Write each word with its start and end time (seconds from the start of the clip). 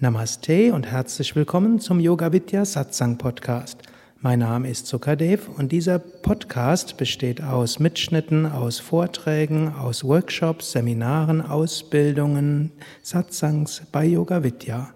Namaste 0.00 0.72
und 0.74 0.86
herzlich 0.86 1.34
willkommen 1.34 1.80
zum 1.80 1.98
Yoga 1.98 2.32
Vidya 2.32 2.64
Satsang 2.64 3.18
Podcast. 3.18 3.82
Mein 4.20 4.38
Name 4.38 4.70
ist 4.70 4.86
Sukadev 4.86 5.48
und 5.58 5.72
dieser 5.72 5.98
Podcast 5.98 6.96
besteht 6.96 7.42
aus 7.42 7.80
Mitschnitten, 7.80 8.46
aus 8.46 8.78
Vorträgen, 8.78 9.74
aus 9.74 10.04
Workshops, 10.04 10.70
Seminaren, 10.70 11.42
Ausbildungen, 11.42 12.70
Satsangs 13.02 13.82
bei 13.90 14.04
Yoga 14.04 14.44
Vidya. 14.44 14.90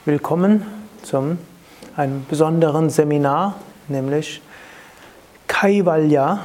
Willkommen 0.06 0.62
zum 1.04 1.38
einem 1.96 2.26
besonderen 2.30 2.90
Seminar, 2.90 3.56
nämlich 3.88 4.42
Kaivalya, 5.48 6.40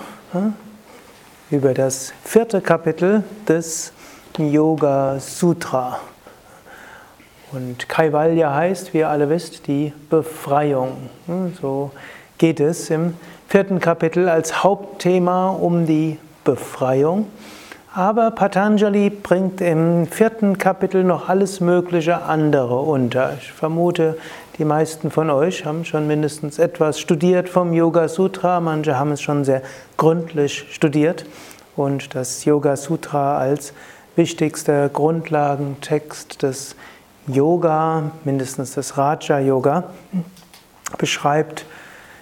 über 1.50 1.74
das 1.74 2.12
vierte 2.24 2.60
Kapitel 2.60 3.22
des 3.48 3.92
Yoga 4.36 5.18
Sutra. 5.20 6.00
Und 7.52 7.88
Kaivalya 7.88 8.52
heißt, 8.52 8.92
wie 8.92 8.98
ihr 8.98 9.08
alle 9.08 9.30
wisst, 9.30 9.68
die 9.68 9.92
Befreiung. 10.10 11.08
So 11.62 11.92
geht 12.38 12.58
es 12.60 12.90
im 12.90 13.14
vierten 13.48 13.78
Kapitel 13.78 14.28
als 14.28 14.64
Hauptthema 14.64 15.50
um 15.50 15.86
die 15.86 16.18
Befreiung. 16.44 17.28
Aber 17.94 18.30
Patanjali 18.30 19.08
bringt 19.08 19.62
im 19.62 20.06
vierten 20.06 20.58
Kapitel 20.58 21.02
noch 21.02 21.30
alles 21.30 21.60
mögliche 21.60 22.22
andere 22.22 22.78
unter. 22.80 23.32
Ich 23.40 23.50
vermute, 23.52 24.18
die 24.58 24.64
meisten 24.64 25.10
von 25.10 25.28
euch 25.28 25.66
haben 25.66 25.84
schon 25.84 26.06
mindestens 26.06 26.58
etwas 26.58 26.98
studiert 26.98 27.48
vom 27.48 27.74
Yoga 27.74 28.08
Sutra, 28.08 28.58
manche 28.60 28.98
haben 28.98 29.12
es 29.12 29.20
schon 29.20 29.44
sehr 29.44 29.60
gründlich 29.98 30.66
studiert. 30.70 31.26
Und 31.76 32.14
das 32.14 32.46
Yoga 32.46 32.76
Sutra 32.76 33.36
als 33.36 33.74
wichtigster 34.14 34.88
Grundlagentext 34.88 36.42
des 36.42 36.74
Yoga, 37.26 38.12
mindestens 38.24 38.72
des 38.72 38.96
Raja 38.96 39.40
Yoga, 39.40 39.90
beschreibt, 40.96 41.66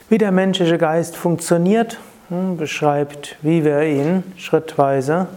wie 0.09 0.19
der 0.19 0.33
menschliche 0.33 0.79
Geist 0.79 1.17
funktioniert, 1.17 2.01
hm, 2.31 2.57
beschreibt, 2.57 3.37
wie 3.43 3.65
wir 3.65 3.83
ihn 3.83 4.25
schrittweise 4.37 5.29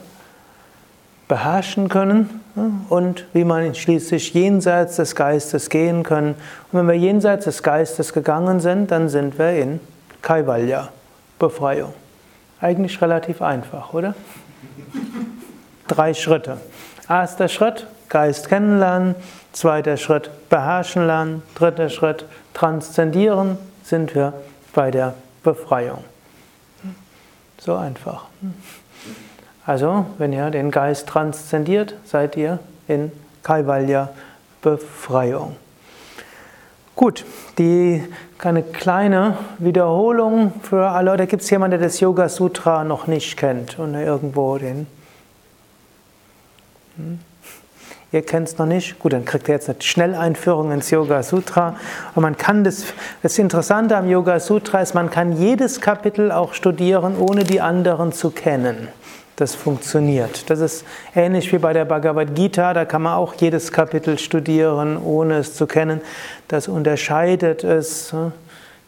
beherrschen 1.27 1.89
können 1.89 2.41
und 2.89 3.25
wie 3.33 3.43
man 3.43 3.75
schließlich 3.75 4.33
jenseits 4.33 4.95
des 4.95 5.15
Geistes 5.15 5.69
gehen 5.69 6.03
können. 6.03 6.35
Und 6.71 6.79
wenn 6.79 6.87
wir 6.87 6.95
jenseits 6.95 7.45
des 7.45 7.63
Geistes 7.63 8.13
gegangen 8.13 8.59
sind, 8.59 8.91
dann 8.91 9.09
sind 9.09 9.37
wir 9.37 9.51
in 9.51 9.79
Kaivalya, 10.21 10.89
Befreiung. 11.39 11.93
Eigentlich 12.59 12.99
relativ 13.01 13.41
einfach, 13.41 13.93
oder? 13.93 14.15
Drei 15.87 16.13
Schritte. 16.13 16.57
Erster 17.07 17.47
Schritt, 17.47 17.87
Geist 18.09 18.49
kennenlernen. 18.49 19.15
Zweiter 19.53 19.97
Schritt, 19.97 20.29
beherrschen 20.49 21.05
lernen. 21.07 21.43
Dritter 21.55 21.89
Schritt, 21.89 22.25
transzendieren, 22.53 23.57
sind 23.83 24.15
wir 24.15 24.33
bei 24.73 24.91
der 24.91 25.13
Befreiung. 25.43 26.03
So 27.59 27.75
einfach. 27.75 28.25
Also, 29.67 30.05
wenn 30.17 30.31
ihr 30.31 30.49
den 30.49 30.71
Geist 30.71 31.07
transzendiert, 31.07 31.93
seid 32.05 32.37
ihr 32.37 32.59
in 32.87 33.11
Kaivalya 33.43 34.09
Befreiung. 34.61 35.57
Gut, 36.95 37.25
die 37.57 38.01
eine 38.39 38.63
kleine 38.63 39.37
Wiederholung 39.57 40.53
für 40.63 40.87
alle. 40.87 41.11
Oder 41.11 41.27
gibt 41.27 41.43
es 41.43 41.49
jemanden, 41.49 41.79
der 41.79 41.89
das 41.89 41.99
Yoga 41.99 42.29
Sutra 42.29 42.85
noch 42.85 43.07
nicht 43.07 43.35
kennt 43.35 43.77
und 43.77 43.93
irgendwo 43.93 44.57
den? 44.57 44.87
Hm? 46.95 47.19
Ihr 48.13 48.21
kennt 48.21 48.47
es 48.47 48.57
noch 48.57 48.67
nicht? 48.67 48.97
Gut, 48.99 49.11
dann 49.11 49.25
kriegt 49.25 49.49
ihr 49.49 49.55
jetzt 49.55 49.69
eine 49.69 49.81
Schnelleinführung 49.81 50.71
ins 50.71 50.91
Yoga 50.91 51.23
Sutra. 51.23 51.75
Und 52.15 52.21
man 52.21 52.37
kann 52.37 52.63
das, 52.63 52.85
das 53.21 53.37
Interessante 53.37 53.97
am 53.97 54.09
Yoga 54.09 54.39
Sutra 54.39 54.79
ist, 54.79 54.95
man 54.95 55.09
kann 55.09 55.33
jedes 55.33 55.81
Kapitel 55.81 56.31
auch 56.31 56.53
studieren, 56.53 57.17
ohne 57.17 57.43
die 57.43 57.59
anderen 57.59 58.13
zu 58.13 58.29
kennen 58.29 58.87
das 59.37 59.53
funktioniert. 59.53 60.49
Das 60.49 60.59
ist 60.59 60.83
ähnlich 61.15 61.53
wie 61.53 61.59
bei 61.59 61.71
der 61.71 61.85
Bhagavad 61.85 62.35
Gita, 62.35 62.73
da 62.73 62.85
kann 62.85 63.03
man 63.03 63.13
auch 63.13 63.35
jedes 63.35 63.71
Kapitel 63.71 64.17
studieren, 64.17 64.97
ohne 64.97 65.37
es 65.37 65.55
zu 65.55 65.67
kennen. 65.67 66.01
Das 66.47 66.67
unterscheidet 66.67 67.63
es 67.63 68.11
hm, 68.11 68.31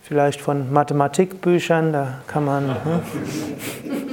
vielleicht 0.01 0.41
von 0.41 0.73
Mathematikbüchern, 0.73 1.93
da 1.93 2.21
kann 2.27 2.45
man 2.45 2.67
hm, 2.83 2.99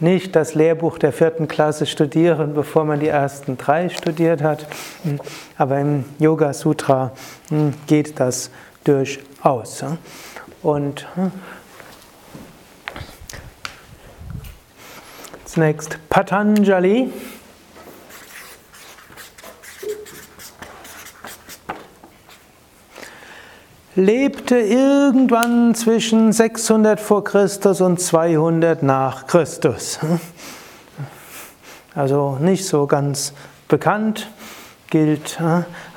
nicht 0.00 0.34
das 0.34 0.56
Lehrbuch 0.56 0.98
der 0.98 1.12
vierten 1.12 1.46
Klasse 1.46 1.86
studieren, 1.86 2.52
bevor 2.54 2.84
man 2.84 2.98
die 2.98 3.08
ersten 3.08 3.56
drei 3.56 3.88
studiert 3.88 4.42
hat. 4.42 4.66
Hm, 5.04 5.20
aber 5.56 5.78
im 5.78 6.04
Yoga 6.18 6.52
Sutra 6.52 7.12
geht 7.86 8.18
das 8.18 8.50
durchaus. 8.82 9.84
Und 10.62 11.06
Zunächst 15.54 16.00
Patanjali. 16.08 17.12
lebte 23.94 24.58
irgendwann 24.58 25.76
zwischen 25.76 26.32
600 26.32 26.98
vor 26.98 27.22
Christus 27.22 27.80
und 27.80 28.00
200 28.00 28.82
nach 28.82 29.28
Christus. 29.28 30.00
Also 31.94 32.38
nicht 32.40 32.66
so 32.66 32.88
ganz 32.88 33.32
bekannt, 33.68 34.28
gilt 34.94 35.40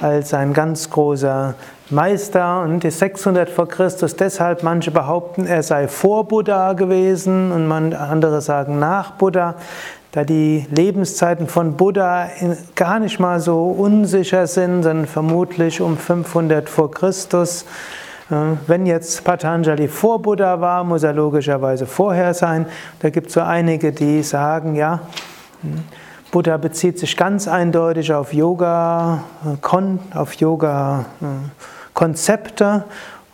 als 0.02 0.34
ein 0.34 0.53
ganz 0.53 0.90
großer 0.90 1.53
Meister 1.91 2.63
und 2.63 2.84
ist 2.84 2.97
600 2.97 3.47
vor 3.47 3.68
Christus 3.68 4.16
deshalb, 4.16 4.63
manche 4.63 4.90
behaupten, 4.90 5.46
er 5.46 5.62
sei 5.62 5.88
vor 5.88 6.28
Buddha 6.28 6.74
gewesen 6.74 7.52
und 7.52 7.72
andere 7.94 8.41
sagen 8.41 8.80
nach 8.80 9.12
Buddha, 9.12 9.53
da 10.13 10.24
die 10.24 10.66
Lebenszeiten 10.72 11.47
von 11.47 11.78
Buddha 11.78 12.28
gar 12.74 12.97
nicht 12.97 13.19
mal 13.19 13.40
so 13.40 13.66
unsicher 13.66 14.47
sind, 14.47 14.81
sondern 14.81 15.06
vermutlich 15.06 15.79
um 15.79 15.96
500 15.96 16.68
vor 16.68 16.90
Christus. 16.90 17.66
Wenn 18.66 18.88
jetzt 18.88 19.24
Patanjali 19.24 19.90
vor 19.90 20.24
Buddha 20.24 20.59
war, 20.59 20.84
muss 20.84 21.03
er 21.03 21.14
logischerweise 21.14 21.85
vorher 21.85 22.34
sein. 22.34 22.66
Da 22.97 23.12
gibt 23.12 23.28
es 23.28 23.34
so 23.35 23.41
einige, 23.41 23.91
die 23.91 24.24
sagen, 24.24 24.75
ja, 24.75 25.02
Buddha 26.32 26.58
bezieht 26.58 27.00
sich 27.00 27.16
ganz 27.16 27.48
eindeutig 27.48 28.14
auf 28.14 28.34
Yoga, 28.34 29.24
äh, 29.46 30.18
auf 30.18 30.34
Yoga. 30.34 31.06
Äh, 31.22 31.26
Konzepte 31.98 32.84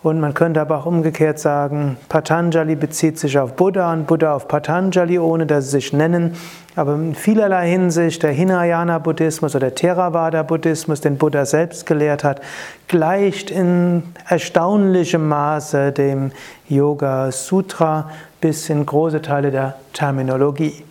und 0.03 0.21
man 0.21 0.33
könnte 0.33 0.61
aber 0.61 0.77
auch 0.77 0.85
umgekehrt 0.85 1.37
sagen, 1.37 1.97
Patanjali 2.07 2.75
bezieht 2.75 3.19
sich 3.19 3.37
auf 3.37 3.57
Buddha 3.57 3.91
und 3.91 4.07
Buddha 4.07 4.33
auf 4.33 4.47
Patanjali, 4.47 5.19
ohne 5.19 5.45
dass 5.45 5.65
sie 5.65 5.71
sich 5.71 5.91
nennen. 5.91 6.35
Aber 6.77 6.95
in 6.95 7.13
vielerlei 7.13 7.69
Hinsicht 7.69 8.23
der 8.23 8.31
Hinayana-Buddhismus 8.31 9.53
oder 9.55 9.75
Theravada-Buddhismus, 9.75 11.01
den 11.01 11.17
Buddha 11.17 11.45
selbst 11.45 11.85
gelehrt 11.85 12.23
hat, 12.23 12.41
gleicht 12.87 13.51
in 13.51 14.03
erstaunlichem 14.29 15.27
Maße 15.27 15.91
dem 15.91 16.31
Yoga-Sutra 16.69 18.09
bis 18.39 18.69
in 18.69 18.85
große 18.85 19.21
Teile 19.21 19.51
der 19.51 19.75
Terminologie. 19.91 20.85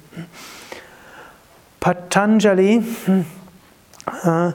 Patanjali 1.82 2.80
äh, 4.06 4.52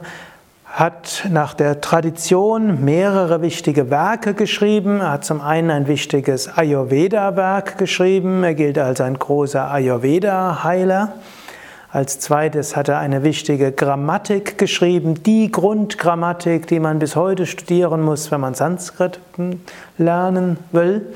hat 0.65 1.27
nach 1.29 1.53
der 1.55 1.81
Tradition 1.81 2.85
mehrere 2.85 3.41
wichtige 3.41 3.89
Werke 3.89 4.33
geschrieben. 4.33 5.01
Er 5.01 5.11
hat 5.11 5.25
zum 5.25 5.41
einen 5.41 5.69
ein 5.69 5.87
wichtiges 5.87 6.47
Ayurveda-Werk 6.47 7.77
geschrieben. 7.77 8.45
Er 8.45 8.53
gilt 8.53 8.77
als 8.77 9.01
ein 9.01 9.19
großer 9.19 9.69
Ayurveda-Heiler. 9.69 11.15
Als 11.91 12.21
zweites 12.21 12.77
hat 12.77 12.87
er 12.87 12.99
eine 12.99 13.23
wichtige 13.23 13.73
Grammatik 13.73 14.57
geschrieben, 14.57 15.21
die 15.21 15.51
Grundgrammatik, 15.51 16.67
die 16.67 16.79
man 16.79 16.99
bis 16.99 17.17
heute 17.17 17.45
studieren 17.45 18.03
muss, 18.03 18.31
wenn 18.31 18.39
man 18.39 18.53
Sanskrit 18.53 19.19
lernen 19.97 20.59
will. 20.71 21.13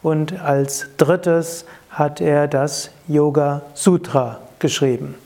Und 0.00 0.40
als 0.40 0.86
drittes 0.96 1.64
hat 1.90 2.20
er 2.20 2.46
das 2.46 2.92
Yoga 3.08 3.62
Sutra 3.74 4.38
geschrieben. 4.60 5.16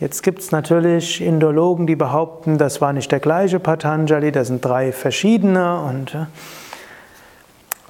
Jetzt 0.00 0.22
gibt 0.22 0.40
es 0.40 0.50
natürlich 0.50 1.20
Indologen, 1.20 1.86
die 1.86 1.96
behaupten, 1.96 2.58
das 2.58 2.80
war 2.80 2.92
nicht 2.92 3.12
der 3.12 3.20
gleiche 3.20 3.60
Patanjali, 3.60 4.32
das 4.32 4.48
sind 4.48 4.64
drei 4.64 4.90
verschiedene. 4.90 5.80
Und 5.80 6.14
äh, 6.14 6.26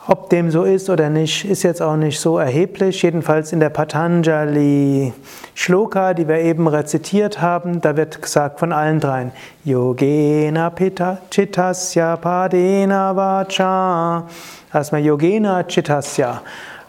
Ob 0.06 0.28
dem 0.28 0.50
so 0.50 0.64
ist 0.64 0.90
oder 0.90 1.08
nicht, 1.08 1.46
ist 1.46 1.62
jetzt 1.62 1.80
auch 1.80 1.96
nicht 1.96 2.20
so 2.20 2.36
erheblich. 2.36 3.00
Jedenfalls 3.02 3.54
in 3.54 3.60
der 3.60 3.70
Patanjali 3.70 5.14
Shloka, 5.54 6.12
die 6.12 6.28
wir 6.28 6.40
eben 6.40 6.68
rezitiert 6.68 7.40
haben, 7.40 7.80
da 7.80 7.96
wird 7.96 8.20
gesagt 8.20 8.58
von 8.58 8.74
allen 8.74 9.00
dreien: 9.00 9.32
Yogena 9.64 10.68
Pita 10.68 11.18
Chittasya 11.30 12.16
Padena 12.18 13.16
Vacha. 13.16 14.28
Erstmal 14.74 15.00
Yogena 15.00 15.62
Chittasya. 15.62 16.42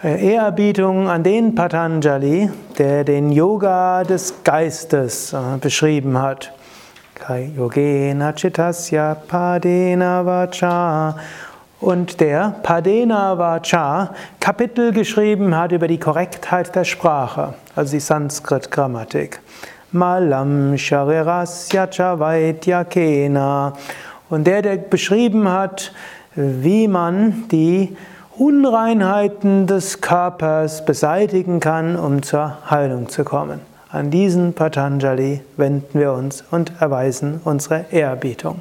Äh, 0.04 0.34
Ehrerbietung 0.34 1.08
an 1.08 1.24
den 1.24 1.56
Patanjali, 1.56 2.50
der 2.78 3.06
den 3.06 3.32
Yoga 3.32 4.04
des 4.04 4.44
Geistes 4.44 5.32
äh, 5.32 5.58
beschrieben 5.62 6.22
hat. 6.22 6.52
Yogena 7.56 8.34
Chittasya 8.34 9.16
Padena 9.16 10.26
Vacha 10.26 11.16
und 11.80 12.20
der 12.20 12.56
Padena 12.62 13.38
Vacha 13.38 14.14
Kapitel 14.42 14.92
geschrieben 14.92 15.56
hat 15.56 15.72
über 15.72 15.88
die 15.88 15.98
Korrektheit 15.98 16.76
der 16.76 16.84
Sprache, 16.84 17.54
also 17.74 17.94
die 17.94 18.02
Sanskrit-Grammatik. 18.02 19.40
Malam 19.94 20.78
Sharirasya 20.78 21.88
Chavaityakena. 21.88 23.72
Und 24.30 24.46
der, 24.46 24.62
der 24.62 24.76
beschrieben 24.76 25.50
hat, 25.50 25.94
wie 26.36 26.90
man 26.90 27.46
die 27.50 27.96
Unreinheiten 28.38 29.66
des 29.66 30.02
Körpers 30.02 30.84
beseitigen 30.86 31.60
kann, 31.60 31.96
um 31.96 32.22
zur 32.22 32.58
Heilung 32.70 33.10
zu 33.10 33.24
kommen. 33.24 33.62
An 33.90 34.12
diesen 34.12 34.54
Patanjali 34.54 35.42
wenden 35.56 36.00
wir 36.00 36.12
uns 36.12 36.44
und 36.52 36.74
erweisen 36.80 37.40
unsere 37.46 37.86
Ehrerbietung. 37.92 38.60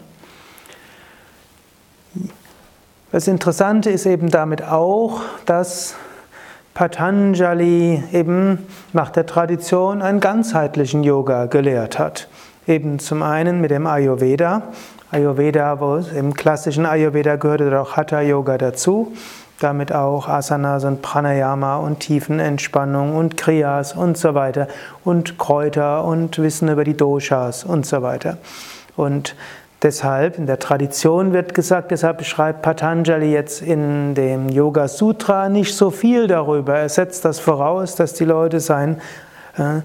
Das 3.10 3.26
Interessante 3.26 3.90
ist 3.90 4.06
eben 4.06 4.30
damit 4.30 4.62
auch, 4.62 5.22
dass 5.46 5.94
Patanjali 6.74 8.02
eben 8.12 8.66
nach 8.92 9.10
der 9.10 9.26
Tradition 9.26 10.02
einen 10.02 10.20
ganzheitlichen 10.20 11.04
Yoga 11.04 11.46
gelehrt 11.46 11.98
hat. 11.98 12.28
Eben 12.66 12.98
zum 12.98 13.22
einen 13.22 13.60
mit 13.60 13.70
dem 13.70 13.86
Ayurveda. 13.86 14.62
Ayurveda, 15.10 15.80
wo 15.80 15.96
im 15.96 16.34
klassischen 16.34 16.86
Ayurveda 16.86 17.36
gehörte 17.36 17.80
auch 17.80 17.96
Hatha 17.96 18.20
Yoga 18.20 18.58
dazu. 18.58 19.12
Damit 19.64 19.94
auch 19.94 20.28
Asanas 20.28 20.84
und 20.84 21.00
Pranayama 21.00 21.78
und 21.78 22.00
Tiefenentspannung 22.00 23.16
und 23.16 23.38
Kriyas 23.38 23.94
und 23.94 24.18
so 24.18 24.34
weiter 24.34 24.68
und 25.04 25.38
Kräuter 25.38 26.04
und 26.04 26.38
Wissen 26.38 26.68
über 26.68 26.84
die 26.84 26.94
Doshas 26.94 27.64
und 27.64 27.86
so 27.86 28.02
weiter. 28.02 28.36
Und 28.94 29.34
Deshalb, 29.82 30.38
in 30.38 30.46
der 30.46 30.58
Tradition 30.58 31.34
wird 31.34 31.52
gesagt, 31.52 31.90
deshalb 31.90 32.16
beschreibt 32.16 32.62
Patanjali 32.62 33.30
jetzt 33.30 33.60
in 33.60 34.14
dem 34.14 34.48
Yoga 34.48 34.88
Sutra 34.88 35.50
nicht 35.50 35.74
so 35.74 35.90
viel 35.90 36.26
darüber. 36.26 36.76
Er 36.76 36.88
setzt 36.88 37.26
das 37.26 37.38
voraus, 37.38 37.94
dass 37.94 38.14
die 38.14 38.24
Leute 38.24 38.60
sein, 38.60 39.00
äh, 39.58 39.80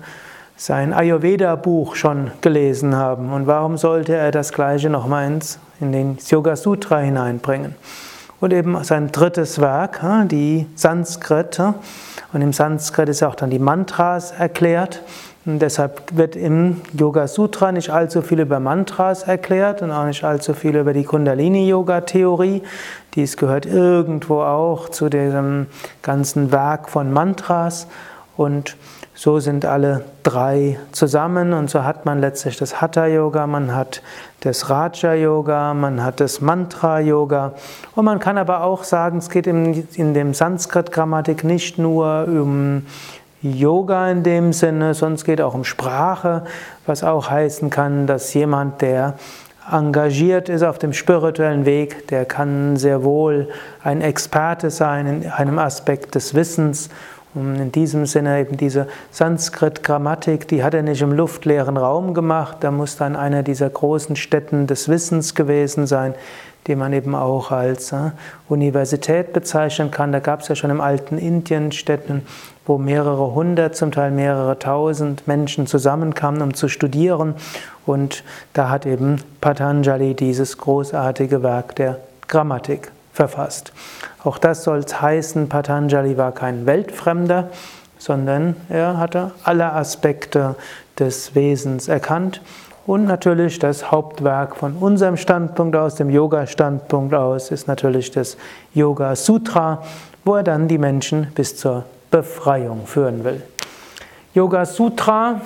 sein 0.56 0.94
Ayurveda-Buch 0.94 1.96
schon 1.96 2.32
gelesen 2.40 2.96
haben. 2.96 3.34
Und 3.34 3.46
warum 3.46 3.78
sollte 3.78 4.16
er 4.16 4.32
das 4.32 4.54
Gleiche 4.54 4.90
nochmal 4.90 5.40
in 5.82 5.92
den 5.92 6.18
Yoga 6.30 6.56
Sutra 6.56 7.00
hineinbringen? 7.00 7.76
Und 8.40 8.54
eben 8.54 8.82
sein 8.84 9.12
drittes 9.12 9.60
Werk, 9.60 10.02
die 10.28 10.66
Sanskrit. 10.76 11.60
Und 12.32 12.42
im 12.42 12.54
Sanskrit 12.54 13.10
ist 13.10 13.22
auch 13.24 13.36
dann 13.36 13.50
die 13.50 13.60
Mantras 13.60 14.32
erklärt. 14.32 15.02
Und 15.46 15.60
deshalb 15.60 16.16
wird 16.16 16.36
im 16.36 16.82
Yoga 16.94 17.28
Sutra 17.28 17.72
nicht 17.72 17.90
allzu 17.90 18.22
viel 18.22 18.40
über 18.40 18.60
Mantras 18.60 19.24
erklärt 19.24 19.82
und 19.82 19.92
auch 19.92 20.06
nicht 20.06 20.24
allzu 20.24 20.54
viel 20.54 20.76
über 20.76 20.94
die 20.94 21.04
Kundalini-Yoga-Theorie. 21.04 22.62
Dies 23.16 23.36
gehört 23.36 23.66
irgendwo 23.66 24.42
auch 24.42 24.90
zu 24.90 25.10
diesem 25.10 25.68
ganzen 26.02 26.52
Werk 26.52 26.90
von 26.90 27.12
Mantras. 27.12 27.88
Und 28.38 28.78
so 29.20 29.42
sind 29.42 29.66
alle 29.66 30.06
drei 30.24 30.80
zusammen 30.94 31.52
und 31.52 31.70
so 31.70 31.84
hat 31.84 32.06
man 32.06 32.22
letztlich 32.22 32.56
das 32.56 32.80
Hatha-Yoga, 32.80 33.48
man 33.48 33.76
hat 33.76 34.02
das 34.40 34.70
Raja-Yoga, 34.70 35.74
man 35.74 36.06
hat 36.06 36.22
das 36.22 36.40
Mantra-Yoga 36.40 37.52
und 37.98 38.06
man 38.06 38.20
kann 38.20 38.38
aber 38.38 38.64
auch 38.64 38.86
sagen, 38.86 39.18
es 39.18 39.30
geht 39.30 39.46
in, 39.46 39.86
in 39.96 40.14
dem 40.14 40.34
Sanskrit-Grammatik 40.34 41.44
nicht 41.44 41.78
nur 41.78 42.30
um 42.30 42.86
Yoga 43.42 44.10
in 44.10 44.24
dem 44.24 44.54
Sinne, 44.54 44.94
sonst 44.94 45.26
geht 45.26 45.42
auch 45.42 45.54
um 45.54 45.66
Sprache, 45.66 46.46
was 46.86 47.04
auch 47.04 47.30
heißen 47.30 47.70
kann, 47.70 48.08
dass 48.08 48.34
jemand, 48.34 48.82
der 48.82 49.16
engagiert 49.70 50.48
ist 50.48 50.64
auf 50.64 50.80
dem 50.80 50.94
spirituellen 50.94 51.66
Weg, 51.66 52.08
der 52.08 52.24
kann 52.24 52.78
sehr 52.78 53.04
wohl 53.04 53.50
ein 53.84 54.00
Experte 54.00 54.70
sein 54.70 55.08
in 55.08 55.30
einem 55.30 55.60
Aspekt 55.60 56.16
des 56.16 56.34
Wissens. 56.34 56.90
Und 57.40 57.56
in 57.56 57.72
diesem 57.72 58.06
Sinne 58.06 58.40
eben 58.40 58.58
diese 58.58 58.88
Sanskrit-Grammatik, 59.12 60.48
die 60.48 60.64
hat 60.64 60.74
er 60.74 60.84
nicht 60.84 61.02
im 61.02 61.12
luftleeren 61.12 61.78
Raum 61.78 62.14
gemacht, 62.14 62.58
da 62.62 62.72
muss 62.72 62.98
dann 62.98 63.16
einer 63.16 63.44
dieser 63.44 63.70
großen 63.70 64.16
Städten 64.16 64.68
des 64.68 64.90
Wissens 64.90 65.36
gewesen 65.36 65.88
sein, 65.88 66.14
die 66.68 66.76
man 66.76 66.94
eben 66.94 67.16
auch 67.16 67.52
als 67.52 67.92
äh, 67.92 68.12
Universität 68.48 69.34
bezeichnen 69.34 69.92
kann. 69.92 70.12
Da 70.12 70.20
gab 70.20 70.42
es 70.42 70.50
ja 70.50 70.56
schon 70.56 70.70
im 70.70 70.82
alten 70.82 71.18
Indien 71.18 71.72
Städten, 71.72 72.26
wo 72.66 72.78
mehrere 72.78 73.34
hundert, 73.34 73.76
zum 73.76 73.92
Teil 73.92 74.12
mehrere 74.12 74.60
tausend 74.60 75.28
Menschen 75.28 75.66
zusammenkamen, 75.66 76.42
um 76.42 76.54
zu 76.54 76.68
studieren. 76.68 77.34
Und 77.86 78.24
da 78.54 78.70
hat 78.70 78.86
eben 78.86 79.18
Patanjali 79.42 80.14
dieses 80.14 80.58
großartige 80.58 81.42
Werk 81.42 81.76
der 81.76 81.98
Grammatik 82.28 82.92
verfasst. 83.14 83.74
Auch 84.24 84.38
das 84.38 84.64
soll 84.64 84.84
heißen, 84.84 85.50
Patanjali 85.50 86.18
war 86.18 86.32
kein 86.32 86.66
Weltfremder, 86.66 87.50
sondern 87.98 88.56
er 88.70 88.98
hatte 88.98 89.32
alle 89.44 89.74
Aspekte 89.74 90.56
des 90.98 91.36
Wesens 91.36 91.88
erkannt 91.88 92.42
und 92.90 93.06
natürlich 93.06 93.60
das 93.60 93.92
Hauptwerk 93.92 94.56
von 94.56 94.74
unserem 94.74 95.16
Standpunkt 95.16 95.76
aus, 95.76 95.94
dem 95.94 96.10
Yoga-Standpunkt 96.10 97.14
aus, 97.14 97.52
ist 97.52 97.68
natürlich 97.68 98.10
das 98.10 98.36
Yoga 98.74 99.16
Sutra, 99.16 99.84
wo 100.26 100.36
er 100.36 100.44
dann 100.44 100.68
die 100.68 100.80
Menschen 100.80 101.28
bis 101.36 101.56
zur 101.56 101.84
Befreiung 102.10 102.88
führen 102.88 103.24
will. 103.24 103.44
Yoga 104.34 104.66
Sutra. 104.66 105.42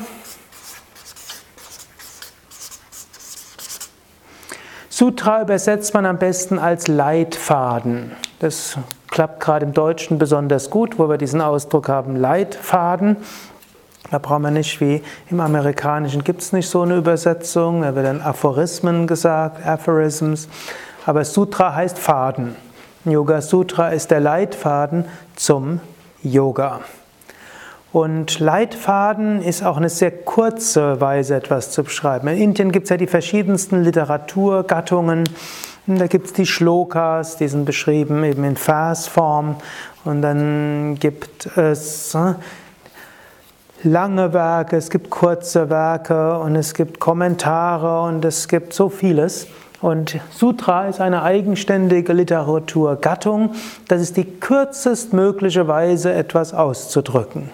Sutra 5.03 5.41
übersetzt 5.41 5.93
man 5.93 6.05
am 6.05 6.17
besten 6.17 6.57
als 6.57 6.87
Leitfaden. 6.87 8.13
Das 8.39 8.77
klappt 9.11 9.41
gerade 9.41 9.65
im 9.65 9.73
Deutschen 9.73 10.17
besonders 10.17 10.69
gut, 10.69 10.97
wo 10.97 11.09
wir 11.09 11.17
diesen 11.17 11.41
Ausdruck 11.41 11.89
haben, 11.89 12.15
Leitfaden. 12.15 13.17
Da 14.11 14.19
brauchen 14.19 14.43
wir 14.43 14.51
nicht 14.51 14.79
wie 14.79 15.03
im 15.29 15.41
Amerikanischen 15.41 16.23
gibt 16.23 16.41
es 16.41 16.53
nicht 16.53 16.69
so 16.69 16.83
eine 16.83 16.95
Übersetzung, 16.95 17.81
da 17.81 17.95
wird 17.95 18.05
dann 18.05 18.21
Aphorismen 18.21 19.05
gesagt, 19.05 19.67
Aphorisms. 19.67 20.47
Aber 21.05 21.25
Sutra 21.25 21.75
heißt 21.75 21.99
Faden. 21.99 22.55
Yoga 23.03 23.41
Sutra 23.41 23.89
ist 23.89 24.09
der 24.09 24.21
Leitfaden 24.21 25.03
zum 25.35 25.81
Yoga. 26.21 26.79
Und 27.93 28.39
Leitfaden 28.39 29.43
ist 29.43 29.63
auch 29.63 29.77
eine 29.77 29.87
sehr 29.87 30.09
kurze 30.09 30.99
Weise, 30.99 31.35
etwas 31.35 31.69
zu 31.69 31.83
beschreiben. 31.83 32.27
In 32.27 32.39
Indien 32.39 32.71
gibt 32.71 32.85
es 32.85 32.89
ja 32.89 32.97
die 32.97 33.05
verschiedensten 33.05 33.83
Literaturgattungen. 33.83 35.25
Da 35.85 36.07
gibt 36.07 36.25
es 36.25 36.33
die 36.33 36.47
Shlokas, 36.47 37.37
die 37.37 37.47
sind 37.47 37.65
beschrieben 37.65 38.23
eben 38.23 38.43
in 38.45 38.57
Versform. 38.57 39.57
Und 40.05 40.23
dann 40.23 40.97
gibt 40.99 41.55
es 41.55 42.15
äh, 42.15 42.33
lange 43.83 44.33
Werke, 44.33 44.75
es 44.75 44.89
gibt 44.89 45.11
kurze 45.11 45.69
Werke 45.69 46.39
und 46.39 46.55
es 46.55 46.73
gibt 46.73 46.99
Kommentare 46.99 48.01
und 48.07 48.25
es 48.25 48.47
gibt 48.47 48.73
so 48.73 48.89
vieles. 48.89 49.45
Und 49.81 50.19
Sutra 50.31 50.87
ist 50.87 50.99
eine 50.99 51.21
eigenständige 51.21 52.13
Literaturgattung. 52.13 53.51
Das 53.87 54.01
ist 54.01 54.17
die 54.17 54.25
kürzestmögliche 54.25 55.67
Weise, 55.67 56.11
etwas 56.11 56.55
auszudrücken. 56.55 57.51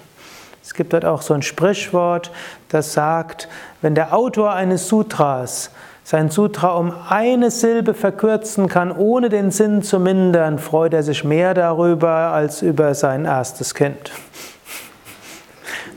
Es 0.69 0.75
gibt 0.75 0.93
dort 0.93 1.03
auch 1.03 1.23
so 1.23 1.33
ein 1.33 1.41
Sprichwort, 1.41 2.29
das 2.69 2.93
sagt, 2.93 3.49
wenn 3.81 3.95
der 3.95 4.13
Autor 4.13 4.53
eines 4.53 4.87
Sutras 4.87 5.71
sein 6.03 6.29
Sutra 6.29 6.75
um 6.75 6.93
eine 7.09 7.49
Silbe 7.49 7.95
verkürzen 7.95 8.67
kann, 8.67 8.91
ohne 8.91 9.29
den 9.29 9.49
Sinn 9.49 9.81
zu 9.81 9.99
mindern, 9.99 10.59
freut 10.59 10.93
er 10.93 11.01
sich 11.01 11.23
mehr 11.23 11.55
darüber 11.55 12.11
als 12.11 12.61
über 12.61 12.93
sein 12.93 13.25
erstes 13.25 13.73
Kind 13.73 14.11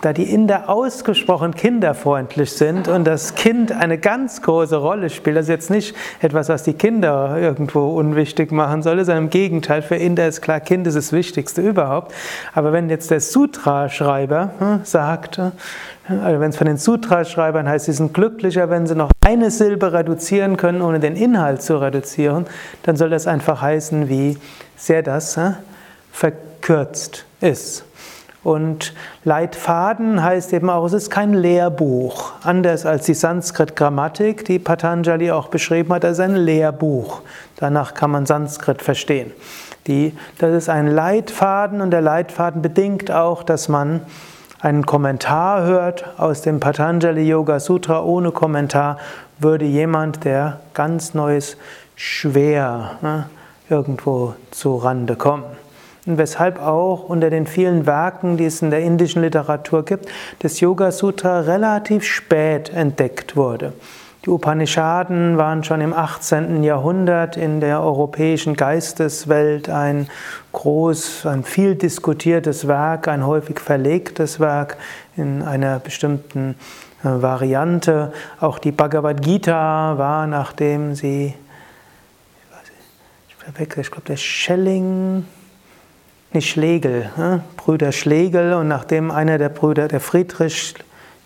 da 0.03 0.13
die 0.13 0.25
Inder 0.25 0.69
ausgesprochen 0.69 1.55
kinderfreundlich 1.55 2.53
sind 2.53 2.89
und 2.89 3.05
das 3.05 3.37
Kind 3.37 3.71
eine 3.71 3.99
ganz 3.99 4.43
große 4.43 4.77
Rolle 4.77 5.11
spielt, 5.11 5.37
das 5.37 5.45
ist 5.45 5.49
jetzt 5.49 5.71
nicht 5.71 5.95
etwas, 6.21 6.49
was 6.49 6.65
die 6.65 6.73
Kinder 6.73 7.39
irgendwo 7.39 7.97
unwichtig 7.97 8.51
machen 8.51 8.83
soll, 8.83 8.97
sondern 9.05 9.25
im 9.25 9.31
Gegenteil, 9.31 9.81
für 9.81 9.95
Inder 9.95 10.27
ist 10.27 10.43
klar, 10.43 10.59
Kind 10.59 10.89
ist 10.89 10.97
das 10.97 11.13
Wichtigste 11.13 11.63
überhaupt. 11.63 12.13
Aber 12.53 12.73
wenn 12.73 12.91
jetzt 12.91 13.13
der 13.13 13.21
Sutra-Schreiber 13.21 14.51
hm, 14.59 14.81
sagt, 14.83 15.37
hm, 15.39 15.53
also 16.09 16.41
wenn 16.41 16.51
es 16.51 16.57
von 16.57 16.67
den 16.67 16.79
Sutra-Schreibern 16.79 17.69
heißt, 17.69 17.85
sie 17.85 17.93
sind 17.93 18.13
glücklicher, 18.13 18.71
wenn 18.71 18.89
sie 18.89 18.97
noch 18.97 19.13
eine 19.25 19.53
Silbe 19.53 19.93
reduzieren 19.93 20.57
können, 20.57 20.83
ohne 20.83 20.99
den 20.99 21.15
Inhalt 21.15 21.63
zu 21.63 21.81
reduzieren, 21.81 22.47
dann 22.83 22.97
soll 22.97 23.11
das 23.11 23.29
einfach 23.29 23.63
heißen, 23.63 24.09
wie 24.09 24.37
sehr 24.77 25.05
das 25.05 25.37
hm, 25.37 25.55
verkürzt 26.11 27.25
ist. 27.41 27.85
Und 28.45 28.93
Leitfaden 29.25 30.23
heißt 30.23 30.53
eben 30.53 30.69
auch, 30.69 30.85
es 30.87 30.93
ist 30.93 31.11
kein 31.11 31.33
Lehrbuch. 31.33 32.33
Anders 32.43 32.85
als 32.87 33.07
die 33.07 33.15
Sanskrit-Grammatik, 33.15 34.45
die 34.45 34.59
Patanjali 34.59 35.31
auch 35.31 35.49
beschrieben 35.49 35.93
hat, 35.93 36.03
das 36.03 36.13
ist 36.13 36.21
ein 36.21 36.35
Lehrbuch. 36.35 37.23
Danach 37.57 37.95
kann 37.95 38.11
man 38.11 38.27
Sanskrit 38.27 38.83
verstehen. 38.83 39.31
Die, 39.87 40.17
das 40.39 40.55
ist 40.55 40.69
ein 40.69 40.89
Leitfaden 40.89 41.81
und 41.81 41.93
der 41.93 42.03
Leitfaden 42.03 42.63
bedingt 42.63 43.11
auch, 43.13 43.45
dass 43.45 43.69
man 43.69 44.01
einen 44.61 44.87
Kommentar 44.87 45.65
hört 45.65 46.05
aus 46.19 46.43
dem 46.43 46.61
Patanjali 46.61 47.23
Yoga 47.23 47.61
Sutra. 47.61 48.03
Ohne 48.03 48.33
Kommentar 48.33 48.99
würde 49.39 49.65
jemand, 49.65 50.25
der 50.25 50.61
ganz 50.75 51.15
Neues, 51.15 51.57
schwer 51.95 52.93
ne, 53.03 53.29
irgendwo 53.69 54.35
zu 54.51 54.77
Rande 54.77 55.15
kommen 55.15 55.62
und 56.07 56.19
weshalb 56.19 56.61
auch 56.61 57.05
unter 57.05 57.31
den 57.31 57.47
vielen 57.47 57.87
Werken, 57.87 58.37
die 58.37 58.47
es 58.47 58.61
in 58.61 58.71
der 58.71 58.81
indischen 58.81 59.23
Literatur 59.23 59.85
gibt, 59.85 60.07
das 60.41 60.59
Yoga 60.61 60.91
Sutra 60.91 61.41
relativ 61.41 62.05
spät 62.05 62.71
entdeckt 62.71 63.37
wurde. 63.37 63.73
Die 64.25 64.31
Upanishaden 64.31 65.37
waren 65.37 65.65
schon 65.65 65.81
im 65.81 65.93
18. 65.93 66.63
Jahrhundert 66.63 67.37
in 67.37 67.61
der 67.61 67.83
europäischen 67.83 68.55
Geisteswelt 68.55 69.69
ein 69.69 70.09
groß, 70.53 71.27
ein 71.27 71.43
viel 71.43 71.75
diskutiertes 71.75 72.69
Werk, 72.69 73.09
ein 73.09 73.27
häufig 73.27 73.59
verlegtes 73.59 74.39
Werk 74.39 74.77
in 75.17 75.43
einer 75.43 75.81
bestimmten 75.81 76.55
äh, 77.03 77.09
Variante. 77.21 78.13
Auch 78.39 78.61
die 78.61 78.71
Bhagavad 78.71 79.23
Gita 79.23 79.99
war, 79.99 80.29
nachdem 80.29 80.95
sie, 80.95 81.35
ich, 83.29 83.49
weiß 83.49 83.59
nicht, 83.59 83.77
ich 83.77 83.91
glaube, 83.91 84.07
der 84.07 84.17
Schelling, 84.17 85.27
nicht 86.35 86.51
Schlegel, 86.51 87.11
ne? 87.17 87.43
Brüder 87.57 87.93
Schlegel 87.93 88.55
und 88.55 88.69
nachdem 88.69 89.11
einer 89.11 89.39
der 89.39 89.49
Brüder, 89.49 89.89
der 89.89 90.01
Friedrich 90.01 90.75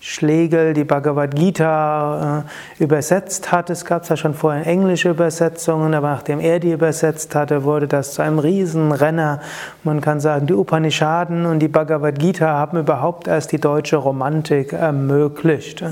Schlegel 0.09 0.73
die 0.73 0.85
Bhagavad 0.85 1.35
Gita 1.35 2.45
äh, 2.79 2.83
übersetzt 2.83 3.51
hat. 3.51 3.69
Es 3.69 3.83
gab 3.83 4.05
zwar 4.05 4.15
schon 4.15 4.33
vorher 4.33 4.65
englische 4.65 5.09
Übersetzungen, 5.09 5.93
aber 5.93 6.11
nachdem 6.11 6.39
er 6.39 6.61
die 6.61 6.71
übersetzt 6.71 7.35
hatte, 7.35 7.65
wurde 7.65 7.89
das 7.89 8.13
zu 8.13 8.21
einem 8.21 8.39
Riesenrenner. 8.39 9.41
Man 9.83 9.99
kann 9.99 10.21
sagen, 10.21 10.47
die 10.47 10.53
Upanishaden 10.53 11.45
und 11.45 11.59
die 11.59 11.67
Bhagavad 11.67 12.19
Gita 12.19 12.47
haben 12.47 12.77
überhaupt 12.77 13.27
erst 13.27 13.51
die 13.51 13.59
deutsche 13.59 13.97
Romantik 13.97 14.71
ermöglicht. 14.71 15.83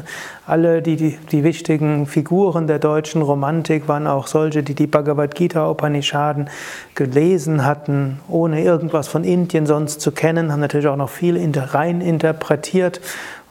Alle 0.48 0.82
die, 0.82 0.96
die, 0.96 1.18
die 1.32 1.44
wichtigen 1.44 2.06
Figuren 2.06 2.68
der 2.68 2.80
deutschen 2.80 3.22
Romantik 3.22 3.90
waren 3.90 4.08
auch 4.08 4.28
solche, 4.28 4.64
die 4.64 4.76
die 4.76 4.88
Bhagavad 4.88 5.36
Gita 5.36 5.70
Upanishaden 5.70 6.50
gelesen 6.94 7.66
hatten, 7.66 8.22
ohne 8.30 8.64
irgendwas 8.64 9.10
von 9.10 9.26
Indien 9.26 9.66
sonst 9.66 10.00
zu 10.00 10.14
kennen, 10.14 10.54
haben 10.54 10.62
natürlich 10.62 10.88
auch 10.88 10.96
noch 10.96 11.10
viel 11.10 11.36
rein 11.74 12.00
interpretiert 12.00 13.02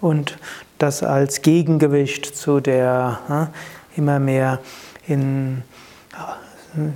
und 0.04 0.36
das 0.78 1.02
als 1.02 1.40
Gegengewicht 1.40 2.36
zu 2.36 2.60
der 2.60 3.18
ja, 3.28 3.48
immer 3.96 4.18
mehr 4.18 4.58
in 5.06 5.62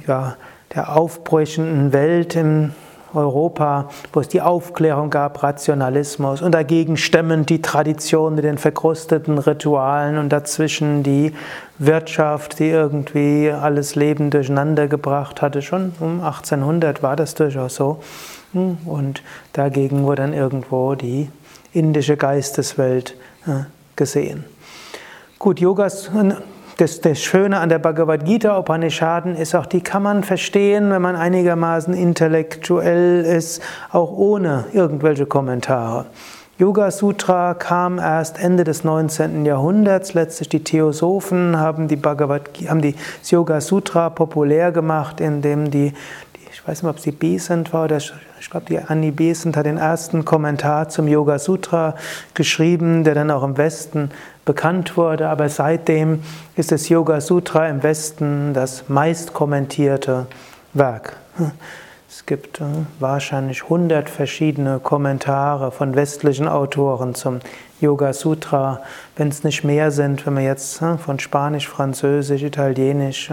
ja, 0.07 0.37
der 0.75 0.95
aufbrechenden 0.95 1.93
Welt 1.95 2.37
in 2.37 2.75
Europa, 3.15 3.89
wo 4.13 4.21
es 4.21 4.29
die 4.29 4.43
Aufklärung 4.43 5.09
gab, 5.09 5.43
Rationalismus 5.43 6.43
und 6.43 6.53
dagegen 6.53 6.99
stemmend 6.99 7.49
die 7.49 7.63
Tradition 7.63 8.35
mit 8.35 8.45
den 8.45 8.59
verkrusteten 8.59 9.39
Ritualen 9.39 10.19
und 10.19 10.29
dazwischen 10.29 11.03
die 11.03 11.33
Wirtschaft, 11.79 12.59
die 12.59 12.69
irgendwie 12.69 13.51
alles 13.51 13.95
Leben 13.95 14.29
durcheinander 14.29 14.87
gebracht 14.87 15.41
hatte. 15.41 15.63
Schon 15.63 15.95
um 16.01 16.21
1800 16.21 17.03
war 17.03 17.17
das 17.17 17.35
durchaus 17.35 17.77
so. 17.77 18.01
Und 18.53 19.23
dagegen 19.55 20.05
wurde 20.05 20.23
dann 20.23 20.35
irgendwo 20.35 20.95
die 20.95 21.31
indische 21.73 22.17
Geisteswelt 22.17 23.17
gesehen. 23.97 24.45
Gut, 25.39 25.61
Yogas, 25.61 26.11
das, 26.79 27.01
das 27.01 27.21
Schöne 27.21 27.59
an 27.59 27.69
der 27.69 27.79
Bhagavad 27.79 28.25
Gita 28.25 28.57
Upanishaden 28.57 29.35
ist 29.37 29.55
auch, 29.55 29.67
die 29.67 29.81
kann 29.81 30.03
man 30.03 30.23
verstehen, 30.23 30.91
wenn 30.91 31.03
man 31.03 31.17
einigermaßen 31.17 31.93
intellektuell 31.93 33.25
ist, 33.25 33.61
auch 33.91 34.13
ohne 34.13 34.67
irgendwelche 34.73 35.27
Kommentare. 35.27 36.07
Yoga 36.59 36.91
Sutra 36.91 37.55
kam 37.55 38.01
erst 38.01 38.41
Ende 38.41 38.65
des 38.65 38.83
19. 38.83 39.47
Jahrhunderts. 39.47 40.15
Letztlich 40.15 40.49
die 40.49 40.65
Theosophen 40.65 41.57
haben 41.57 41.87
die 41.87 41.95
Bhagavad, 41.95 42.51
haben 42.67 42.83
die 42.83 42.97
Yoga 43.29 43.61
Sutra 43.61 44.11
populär 44.11 44.73
gemacht, 44.73 45.21
indem 45.21 45.71
die 45.71 45.93
weiß 46.67 46.83
nicht, 46.83 46.91
ob 46.91 47.01
sie 47.01 47.13
Besant 47.13 47.73
war 47.73 47.85
oder 47.85 47.99
ich 47.99 48.51
glaube, 48.51 48.67
die 48.69 48.79
Annie 48.79 49.13
Besant 49.13 49.57
hat 49.57 49.67
den 49.67 49.79
ersten 49.79 50.25
Kommentar 50.25 50.89
zum 50.89 51.09
Yoga 51.09 51.39
Sutra 51.39 51.95
geschrieben, 52.35 53.05
der 53.05 53.15
dann 53.15 53.31
auch 53.31 53.43
im 53.43 53.57
Westen 53.57 54.11
bekannt 54.45 54.97
wurde. 54.97 55.29
Aber 55.29 55.49
seitdem 55.49 56.23
ist 56.57 56.73
das 56.73 56.89
Yoga 56.89 57.21
Sutra 57.21 57.69
im 57.69 57.83
Westen 57.83 58.55
das 58.55 58.89
meist 58.89 59.35
kommentierte 59.35 60.27
Werk. 60.73 61.17
Es 62.11 62.25
gibt 62.25 62.61
äh, 62.61 62.65
wahrscheinlich 63.01 63.65
100 63.65 64.09
verschiedene 64.09 64.81
Kommentare 64.81 65.71
von 65.71 65.95
westlichen 65.95 66.49
Autoren 66.49 67.15
zum 67.15 67.41
Yoga 67.81 68.15
Sutra, 68.15 68.81
wenn 69.17 69.29
es 69.29 69.45
nicht 69.45 69.63
mehr 69.63 69.91
sind, 69.91 70.25
wenn 70.25 70.33
man 70.35 70.45
jetzt 70.45 70.81
äh, 70.81 70.97
von 70.97 71.19
Spanisch, 71.19 71.69
Französisch, 71.69 72.43
Italienisch 72.43 73.31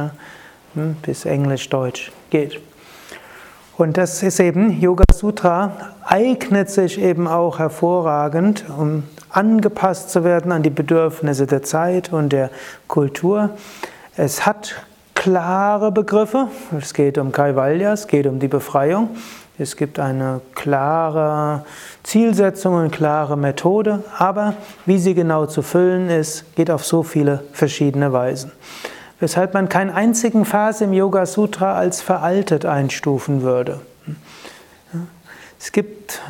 hm, 0.74 0.98
bis 1.02 1.26
Englisch, 1.26 1.70
Deutsch 1.70 2.12
geht. 2.30 2.60
Und 3.78 3.98
das 3.98 4.24
ist 4.24 4.40
eben, 4.40 4.80
Yoga 4.80 5.04
Sutra 5.14 5.72
eignet 6.06 6.70
sich 6.70 7.02
eben 7.02 7.28
auch 7.28 7.60
hervorragend, 7.60 8.64
um 8.70 9.04
angepasst 9.30 10.12
zu 10.12 10.24
werden 10.24 10.54
an 10.54 10.64
die 10.64 10.70
Bedürfnisse 10.70 11.46
der 11.46 11.62
Zeit 11.62 12.14
und 12.14 12.32
der 12.32 12.52
Kultur. 12.88 13.50
Es 14.16 14.46
hat 14.46 14.76
klare 15.14 15.92
Begriffe. 15.92 16.48
Es 16.80 16.94
geht 16.94 17.18
um 17.18 17.34
Kaivalya, 17.34 17.92
es 17.92 18.08
geht 18.08 18.28
um 18.28 18.40
die 18.40 18.48
Befreiung. 18.48 19.10
Es 19.58 19.76
gibt 19.76 20.00
eine 20.00 20.40
klare 20.54 21.66
Zielsetzung 22.04 22.76
und 22.76 22.92
klare 22.92 23.38
Methode, 23.38 24.04
aber 24.18 24.54
wie 24.86 25.00
sie 25.00 25.14
genau 25.14 25.48
zu 25.48 25.62
füllen 25.62 26.10
ist, 26.10 26.56
geht 26.56 26.72
auf 26.72 26.86
so 26.86 27.04
viele 27.04 27.44
verschiedene 27.52 28.14
Weisen 28.14 28.52
weshalb 29.20 29.54
man 29.54 29.70
keinen 29.70 29.90
einzigen 29.90 30.46
Vers 30.46 30.82
im 30.82 30.94
Yoga 30.94 31.26
Sutra 31.26 31.76
als 31.76 32.02
veraltet 32.02 32.66
einstufen 32.66 33.42
würde. 33.42 33.82
Es 35.60 35.72
gibt, 35.72 36.22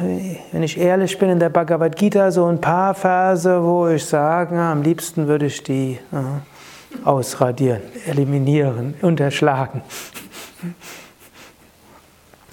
wenn 0.52 0.64
ich 0.64 0.78
ehrlich 0.78 1.18
bin, 1.18 1.30
in 1.30 1.40
der 1.40 1.50
Bhagavad 1.50 1.98
Gita 1.98 2.32
so 2.32 2.46
ein 2.46 2.62
paar 2.62 2.94
Verse, 2.94 3.64
wo 3.64 3.88
ich 3.88 4.06
sage, 4.06 4.58
am 4.58 4.82
liebsten 4.82 5.28
würde 5.28 5.48
ich 5.48 5.62
die 5.62 6.00
äh, 6.14 7.06
ausradieren, 7.06 7.82
eliminieren, 8.06 8.94
unterschlagen. 9.02 9.82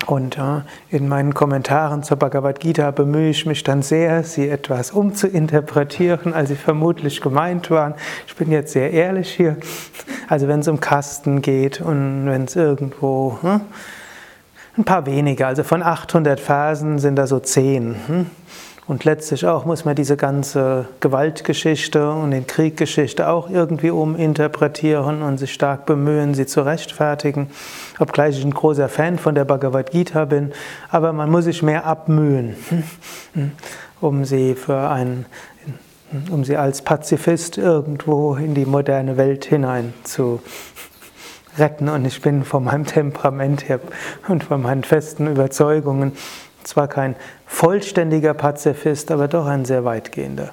Und 0.07 0.37
in 0.91 1.09
meinen 1.09 1.33
Kommentaren 1.33 2.03
zur 2.03 2.17
Bhagavad 2.17 2.59
Gita 2.61 2.91
bemühe 2.91 3.31
ich 3.31 3.47
mich 3.47 3.63
dann 3.63 3.83
sehr, 3.83 4.25
sie 4.25 4.49
etwas 4.49 4.91
umzuinterpretieren, 4.91 6.35
als 6.35 6.49
sie 6.49 6.57
vermutlich 6.57 7.21
gemeint 7.21 7.71
waren. 7.71 7.95
Ich 8.27 8.35
bin 8.35 8.51
jetzt 8.51 8.73
sehr 8.73 8.91
ehrlich 8.91 9.33
hier. 9.33 9.57
Also 10.29 10.49
wenn 10.49 10.61
es 10.61 10.69
um 10.69 10.81
Kasten 10.81 11.43
geht 11.43 11.81
und 11.81 12.27
wenn 12.27 12.45
es 12.45 12.57
irgendwo 12.57 13.39
hm, 13.43 13.61
ein 14.77 14.85
paar 14.85 15.07
weniger, 15.07 15.47
also 15.47 15.63
von 15.63 15.83
800 15.83 16.41
Versen 16.41 16.99
sind 16.99 17.17
da 17.17 17.27
so 17.27 17.39
10. 17.39 17.97
Hm? 18.07 18.27
Und 18.93 19.07
letztlich 19.07 19.47
auch 19.47 19.65
muss 19.65 19.87
man 19.87 19.95
diese 19.95 20.19
ganze 20.19 20.87
Gewaltgeschichte 21.01 22.11
und 22.11 22.31
den 22.31 22.47
Krieggeschichte 22.47 23.27
auch 23.27 23.49
irgendwie 23.49 23.91
uminterpretieren 23.91 25.23
und 25.23 25.39
sich 25.39 25.55
stark 25.55 25.87
bemühen, 25.87 26.35
sie 26.35 26.45
zu 26.45 26.61
rechtfertigen. 26.61 27.49
Obgleich 27.99 28.37
ich 28.39 28.45
ein 28.45 28.53
großer 28.53 28.91
Fan 28.91 29.19
von 29.19 29.35
der 29.35 29.47
Bhagavad 29.47 29.93
Gita 29.93 30.27
bin, 30.27 30.53
aber 30.91 31.15
man 31.15 31.31
muss 31.31 31.45
sich 31.45 31.63
mehr 31.63 31.87
abmühen, 31.87 32.55
um 34.03 34.27
sie 34.27 34.55
für 34.55 34.91
ein, 34.91 35.25
um 36.31 36.45
sie 36.45 36.59
als 36.59 36.83
Pazifist 36.83 37.57
irgendwo 37.57 38.35
in 38.35 38.53
die 38.53 38.67
moderne 38.67 39.17
Welt 39.17 39.47
hinein 39.47 39.95
zu 40.05 40.43
retten. 41.57 41.89
Und 41.89 42.05
ich 42.05 42.21
bin 42.21 42.45
von 42.45 42.65
meinem 42.65 42.85
Temperament 42.85 43.71
her 43.71 43.81
und 44.29 44.45
von 44.45 44.61
meinen 44.61 44.85
festen 44.85 45.29
Überzeugungen 45.29 46.13
zwar 46.65 46.89
kein 46.89 47.17
vollständiger 47.47 48.35
Pazifist, 48.35 49.11
aber 49.11 49.29
doch 49.29 49.47
ein 49.47 49.65
sehr 49.65 49.85
weitgehender. 49.85 50.51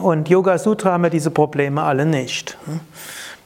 Und 0.00 0.28
Yoga 0.28 0.58
Sutra 0.58 0.92
haben 0.92 1.04
wir 1.04 1.10
diese 1.10 1.30
Probleme 1.30 1.82
alle 1.82 2.06
nicht. 2.06 2.58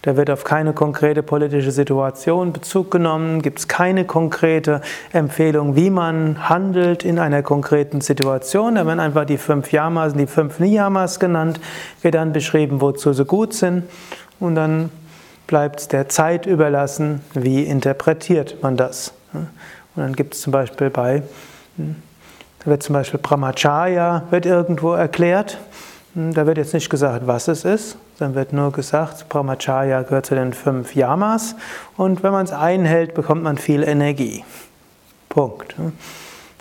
Da 0.02 0.16
wird 0.16 0.30
auf 0.30 0.44
keine 0.44 0.72
konkrete 0.72 1.22
politische 1.22 1.72
Situation 1.72 2.54
Bezug 2.54 2.90
genommen, 2.90 3.42
gibt 3.42 3.58
es 3.58 3.68
keine 3.68 4.06
konkrete 4.06 4.80
Empfehlung, 5.12 5.76
wie 5.76 5.90
man 5.90 6.48
handelt 6.48 7.04
in 7.04 7.18
einer 7.18 7.42
konkreten 7.42 8.00
Situation. 8.00 8.76
Da 8.76 8.86
werden 8.86 9.00
einfach 9.00 9.26
die 9.26 9.36
fünf 9.36 9.72
Yamas, 9.72 10.14
die 10.14 10.26
fünf 10.26 10.58
Niyamas 10.58 11.20
genannt, 11.20 11.60
wird 12.00 12.14
dann 12.14 12.32
beschrieben, 12.32 12.80
wozu 12.80 13.12
sie 13.12 13.26
gut 13.26 13.52
sind. 13.52 13.84
Und 14.38 14.54
dann 14.54 14.90
bleibt 15.46 15.80
es 15.80 15.88
der 15.88 16.08
Zeit 16.08 16.46
überlassen, 16.46 17.20
wie 17.34 17.64
interpretiert 17.64 18.62
man 18.62 18.78
das. 18.78 19.12
Und 19.96 20.02
dann 20.02 20.12
gibt 20.14 20.34
es 20.34 20.40
zum 20.42 20.52
Beispiel 20.52 20.90
bei, 20.90 21.22
hm, 21.76 21.96
da 22.60 22.70
wird 22.70 22.82
zum 22.82 22.94
Beispiel 22.94 23.20
Brahmacharya 23.20 24.24
wird 24.30 24.46
irgendwo 24.46 24.92
erklärt. 24.92 25.58
Hm, 26.14 26.34
da 26.34 26.46
wird 26.46 26.58
jetzt 26.58 26.74
nicht 26.74 26.90
gesagt, 26.90 27.26
was 27.26 27.48
es 27.48 27.64
ist, 27.64 27.96
dann 28.18 28.34
wird 28.34 28.52
nur 28.52 28.72
gesagt, 28.72 29.28
Brahmacharya 29.28 30.02
gehört 30.02 30.26
zu 30.26 30.34
den 30.34 30.52
fünf 30.52 30.94
Yamas 30.94 31.56
und 31.96 32.22
wenn 32.22 32.32
man 32.32 32.44
es 32.44 32.52
einhält, 32.52 33.14
bekommt 33.14 33.42
man 33.42 33.58
viel 33.58 33.82
Energie. 33.82 34.44
Punkt. 35.28 35.74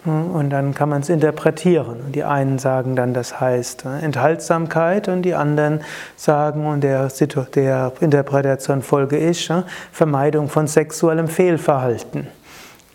Und 0.05 0.49
dann 0.49 0.73
kann 0.73 0.87
man 0.87 1.01
es 1.01 1.09
interpretieren. 1.09 2.13
Die 2.13 2.23
einen 2.23 2.57
sagen 2.57 2.95
dann, 2.95 3.13
das 3.13 3.41
heißt 3.41 3.85
äh, 3.85 3.99
Enthaltsamkeit 4.05 5.09
und 5.09 5.23
die 5.23 5.35
anderen 5.35 5.81
sagen, 6.15 6.65
und 6.65 6.81
der, 6.81 7.09
der 7.53 7.91
Interpretation 7.99 8.81
folge 8.81 9.17
ich, 9.17 9.51
Vermeidung 9.91 10.47
von 10.47 10.67
sexuellem 10.67 11.27
Fehlverhalten. 11.27 12.27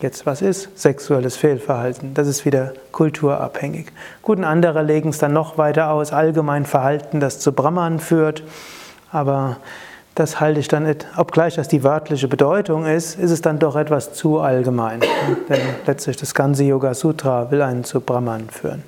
Jetzt, 0.01 0.25
was 0.25 0.41
ist 0.41 0.77
sexuelles 0.77 1.37
Fehlverhalten? 1.37 2.13
Das 2.13 2.27
ist 2.27 2.43
wieder 2.43 2.73
kulturabhängig. 2.91 3.87
Gut, 4.21 4.43
andere 4.43 4.83
legen 4.83 5.09
es 5.09 5.19
dann 5.19 5.31
noch 5.31 5.57
weiter 5.57 5.89
aus, 5.89 6.11
allgemein 6.11 6.65
Verhalten, 6.65 7.21
das 7.21 7.39
zu 7.39 7.53
Brahman 7.53 7.99
führt. 7.99 8.43
Aber 9.11 9.57
das 10.15 10.41
halte 10.41 10.59
ich 10.59 10.67
dann 10.67 10.93
obgleich 11.15 11.55
das 11.55 11.69
die 11.69 11.83
wörtliche 11.83 12.27
Bedeutung 12.27 12.85
ist, 12.85 13.17
ist 13.17 13.31
es 13.31 13.41
dann 13.41 13.57
doch 13.59 13.77
etwas 13.77 14.13
zu 14.13 14.39
allgemein. 14.39 14.99
Denn 15.47 15.61
letztlich 15.85 16.17
das 16.17 16.33
ganze 16.33 16.65
Yoga 16.65 16.93
Sutra 16.93 17.49
will 17.51 17.61
einen 17.61 17.85
zu 17.85 18.01
Brahman 18.01 18.49
führen. 18.49 18.83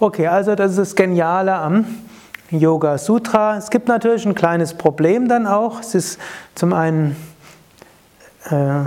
Okay, 0.00 0.26
also 0.26 0.56
das 0.56 0.72
ist 0.72 0.78
das 0.78 0.94
Geniale 0.96 1.54
am 1.54 1.86
Yoga 2.50 2.98
Sutra. 2.98 3.56
Es 3.56 3.70
gibt 3.70 3.86
natürlich 3.86 4.26
ein 4.26 4.34
kleines 4.34 4.74
Problem 4.74 5.28
dann 5.28 5.46
auch. 5.46 5.80
Es 5.80 5.94
ist 5.94 6.20
zum 6.56 6.72
einen 6.72 7.16
äh, 8.50 8.84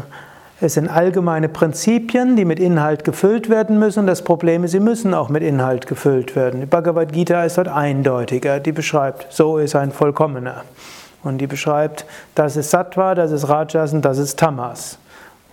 es 0.59 0.73
sind 0.73 0.89
allgemeine 0.89 1.49
Prinzipien, 1.49 2.35
die 2.35 2.43
mit 2.43 2.59
Inhalt 2.59 3.03
gefüllt 3.03 3.47
werden 3.47 3.77
müssen. 3.77 4.07
Das 4.07 4.23
Problem 4.23 4.63
ist, 4.63 4.71
sie 4.71 4.79
müssen 4.79 5.13
auch 5.13 5.29
mit 5.29 5.43
Inhalt 5.43 5.85
gefüllt 5.85 6.35
werden. 6.35 6.61
Die 6.61 6.65
Bhagavad 6.65 7.13
Gita 7.13 7.43
ist 7.43 7.59
dort 7.59 7.67
eindeutiger. 7.67 8.59
Die 8.59 8.71
beschreibt, 8.71 9.27
so 9.29 9.59
ist 9.59 9.75
ein 9.75 9.91
Vollkommener. 9.91 10.63
Und 11.23 11.37
die 11.37 11.47
beschreibt, 11.47 12.05
das 12.33 12.57
ist 12.57 12.71
Sattva, 12.71 13.13
das 13.13 13.31
ist 13.31 13.47
Rajas 13.47 13.93
und 13.93 14.03
das 14.03 14.17
ist 14.17 14.39
Tamas. 14.39 14.97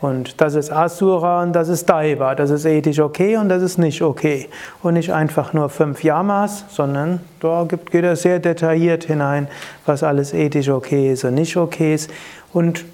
Und 0.00 0.40
das 0.40 0.54
ist 0.54 0.73
Asura 0.73 1.42
und 1.42 1.52
das 1.52 1.68
ist 1.68 1.87
Daiva. 1.87 2.34
Das 2.34 2.49
ist 2.49 2.64
ethisch 2.64 2.99
okay 2.99 3.37
und 3.37 3.50
das 3.50 3.62
ist 3.62 3.76
nicht 3.76 4.00
okay. 4.00 4.49
Und 4.82 4.94
nicht 4.94 5.12
einfach 5.12 5.52
nur 5.52 5.68
fünf 5.68 6.02
Yamas, 6.02 6.64
sondern 6.70 7.20
da 7.40 7.64
geht 7.64 8.04
er 8.04 8.16
sehr 8.16 8.38
detailliert 8.38 9.04
hinein, 9.04 9.49
was 9.84 10.02
alles 10.02 10.32
ethisch 10.32 10.70
okay 10.70 11.12
ist 11.12 11.25
und 11.25 11.34
nicht 11.34 11.56
okay 11.58 11.94
ist. 11.94 12.11
Und 12.54 12.84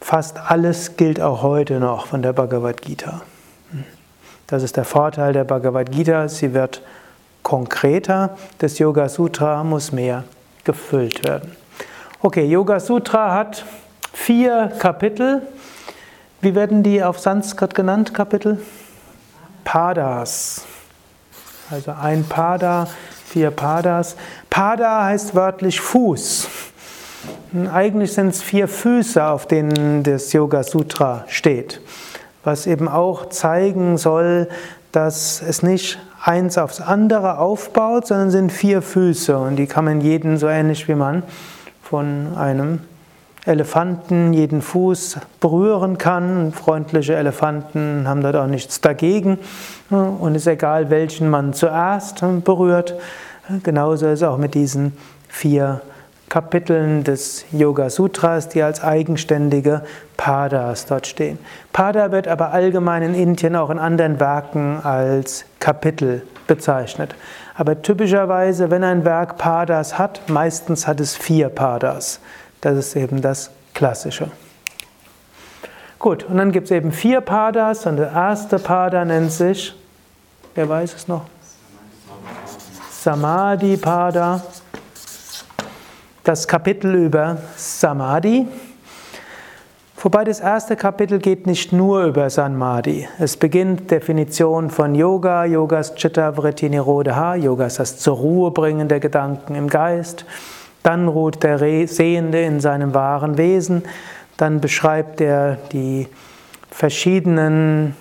Fast 0.00 0.38
alles 0.38 0.96
gilt 0.96 1.20
auch 1.20 1.42
heute 1.42 1.80
noch 1.80 2.06
von 2.06 2.22
der 2.22 2.32
Bhagavad 2.32 2.82
Gita. 2.82 3.22
Das 4.46 4.62
ist 4.62 4.76
der 4.76 4.84
Vorteil 4.84 5.32
der 5.32 5.44
Bhagavad 5.44 5.90
Gita. 5.90 6.28
Sie 6.28 6.54
wird 6.54 6.82
konkreter. 7.42 8.36
Das 8.58 8.78
Yoga 8.78 9.08
Sutra 9.08 9.62
muss 9.64 9.92
mehr 9.92 10.24
gefüllt 10.64 11.26
werden. 11.26 11.52
Okay, 12.20 12.44
Yoga 12.46 12.80
Sutra 12.80 13.34
hat 13.34 13.64
vier 14.12 14.72
Kapitel. 14.78 15.42
Wie 16.40 16.54
werden 16.54 16.82
die 16.82 17.02
auf 17.02 17.18
Sanskrit 17.18 17.74
genannt, 17.74 18.14
Kapitel? 18.14 18.60
Padas. 19.64 20.64
Also 21.70 21.92
ein 21.92 22.24
Pada, 22.24 22.88
vier 23.26 23.50
Padas. 23.50 24.16
Pada 24.48 25.04
heißt 25.04 25.34
wörtlich 25.34 25.80
Fuß. 25.80 26.48
Eigentlich 27.72 28.12
sind 28.12 28.28
es 28.28 28.42
vier 28.42 28.68
Füße, 28.68 29.24
auf 29.24 29.46
denen 29.46 30.02
das 30.02 30.32
Yoga 30.32 30.62
Sutra 30.62 31.24
steht, 31.28 31.80
was 32.44 32.66
eben 32.66 32.88
auch 32.88 33.30
zeigen 33.30 33.96
soll, 33.96 34.48
dass 34.92 35.42
es 35.42 35.62
nicht 35.62 35.98
eins 36.22 36.58
aufs 36.58 36.80
andere 36.80 37.38
aufbaut, 37.38 38.06
sondern 38.06 38.30
sind 38.30 38.52
vier 38.52 38.82
Füße 38.82 39.36
und 39.38 39.56
die 39.56 39.66
kann 39.66 39.84
man 39.86 40.00
jeden 40.00 40.36
so 40.36 40.46
ähnlich 40.46 40.88
wie 40.88 40.94
man 40.94 41.22
von 41.82 42.36
einem 42.36 42.80
Elefanten 43.46 44.34
jeden 44.34 44.60
Fuß 44.60 45.16
berühren 45.40 45.96
kann. 45.96 46.52
Freundliche 46.52 47.16
Elefanten 47.16 48.06
haben 48.06 48.20
dort 48.20 48.36
auch 48.36 48.46
nichts 48.46 48.82
dagegen 48.82 49.38
und 49.88 50.34
es 50.34 50.42
ist 50.42 50.48
egal, 50.48 50.90
welchen 50.90 51.30
man 51.30 51.54
zuerst 51.54 52.22
berührt. 52.44 52.94
Genauso 53.62 54.06
ist 54.06 54.20
es 54.20 54.22
auch 54.22 54.36
mit 54.36 54.54
diesen 54.54 54.92
vier 55.28 55.80
Füßen. 55.80 55.87
Kapiteln 56.28 57.04
des 57.04 57.44
Yoga 57.52 57.88
Sutras, 57.90 58.48
die 58.48 58.62
als 58.62 58.82
eigenständige 58.82 59.82
Padas 60.16 60.86
dort 60.86 61.06
stehen. 61.06 61.38
Pada 61.72 62.12
wird 62.12 62.28
aber 62.28 62.52
allgemein 62.52 63.02
in 63.02 63.14
Indien 63.14 63.56
auch 63.56 63.70
in 63.70 63.78
anderen 63.78 64.20
Werken 64.20 64.80
als 64.82 65.44
Kapitel 65.58 66.22
bezeichnet. 66.46 67.14
Aber 67.54 67.80
typischerweise, 67.80 68.70
wenn 68.70 68.84
ein 68.84 69.04
Werk 69.04 69.38
Padas 69.38 69.98
hat, 69.98 70.28
meistens 70.28 70.86
hat 70.86 71.00
es 71.00 71.16
vier 71.16 71.48
Padas. 71.48 72.20
Das 72.60 72.76
ist 72.76 72.96
eben 72.96 73.22
das 73.22 73.50
Klassische. 73.74 74.30
Gut, 75.98 76.24
und 76.24 76.36
dann 76.36 76.52
gibt 76.52 76.66
es 76.66 76.70
eben 76.70 76.92
vier 76.92 77.20
Padas 77.20 77.86
und 77.86 77.96
der 77.96 78.12
erste 78.12 78.58
Pada 78.58 79.04
nennt 79.04 79.32
sich, 79.32 79.74
wer 80.54 80.68
weiß 80.68 80.94
es 80.94 81.08
noch? 81.08 81.24
Samadhi 82.90 83.76
Pada 83.76 84.42
das 86.28 86.46
Kapitel 86.46 86.94
über 86.94 87.38
Samadhi. 87.56 88.46
Wobei 89.96 90.24
das 90.24 90.40
erste 90.40 90.76
Kapitel 90.76 91.20
geht 91.20 91.46
nicht 91.46 91.72
nur 91.72 92.04
über 92.04 92.28
Samadhi. 92.28 93.08
Es 93.18 93.38
beginnt 93.38 93.90
Definition 93.90 94.68
von 94.68 94.94
Yoga, 94.94 95.46
Yogas 95.46 95.94
Chitta 95.94 96.36
Vritti 96.36 96.68
Nirodha, 96.68 97.34
Yoga 97.34 97.64
ist 97.64 97.78
das 97.78 97.96
zur 97.96 98.18
Ruhe 98.18 98.50
bringen 98.50 98.88
der 98.88 99.00
Gedanken 99.00 99.54
im 99.54 99.70
Geist. 99.70 100.26
Dann 100.82 101.08
ruht 101.08 101.42
der 101.42 101.58
Sehende 101.88 102.42
in 102.42 102.60
seinem 102.60 102.92
wahren 102.92 103.38
Wesen. 103.38 103.84
Dann 104.36 104.60
beschreibt 104.60 105.22
er 105.22 105.56
die 105.72 106.08
verschiedenen 106.70 107.96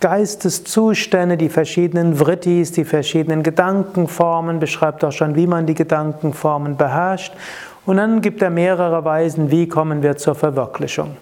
Geisteszustände, 0.00 1.36
die 1.36 1.48
verschiedenen 1.48 2.16
Vrittis, 2.16 2.72
die 2.72 2.84
verschiedenen 2.84 3.42
Gedankenformen, 3.42 4.60
beschreibt 4.60 5.04
auch 5.04 5.12
schon, 5.12 5.36
wie 5.36 5.46
man 5.46 5.66
die 5.66 5.74
Gedankenformen 5.74 6.76
beherrscht. 6.76 7.32
Und 7.86 7.96
dann 7.96 8.20
gibt 8.20 8.42
er 8.42 8.50
mehrere 8.50 9.04
Weisen, 9.04 9.50
wie 9.50 9.68
kommen 9.68 10.02
wir 10.02 10.16
zur 10.16 10.34
Verwirklichung. 10.34 11.16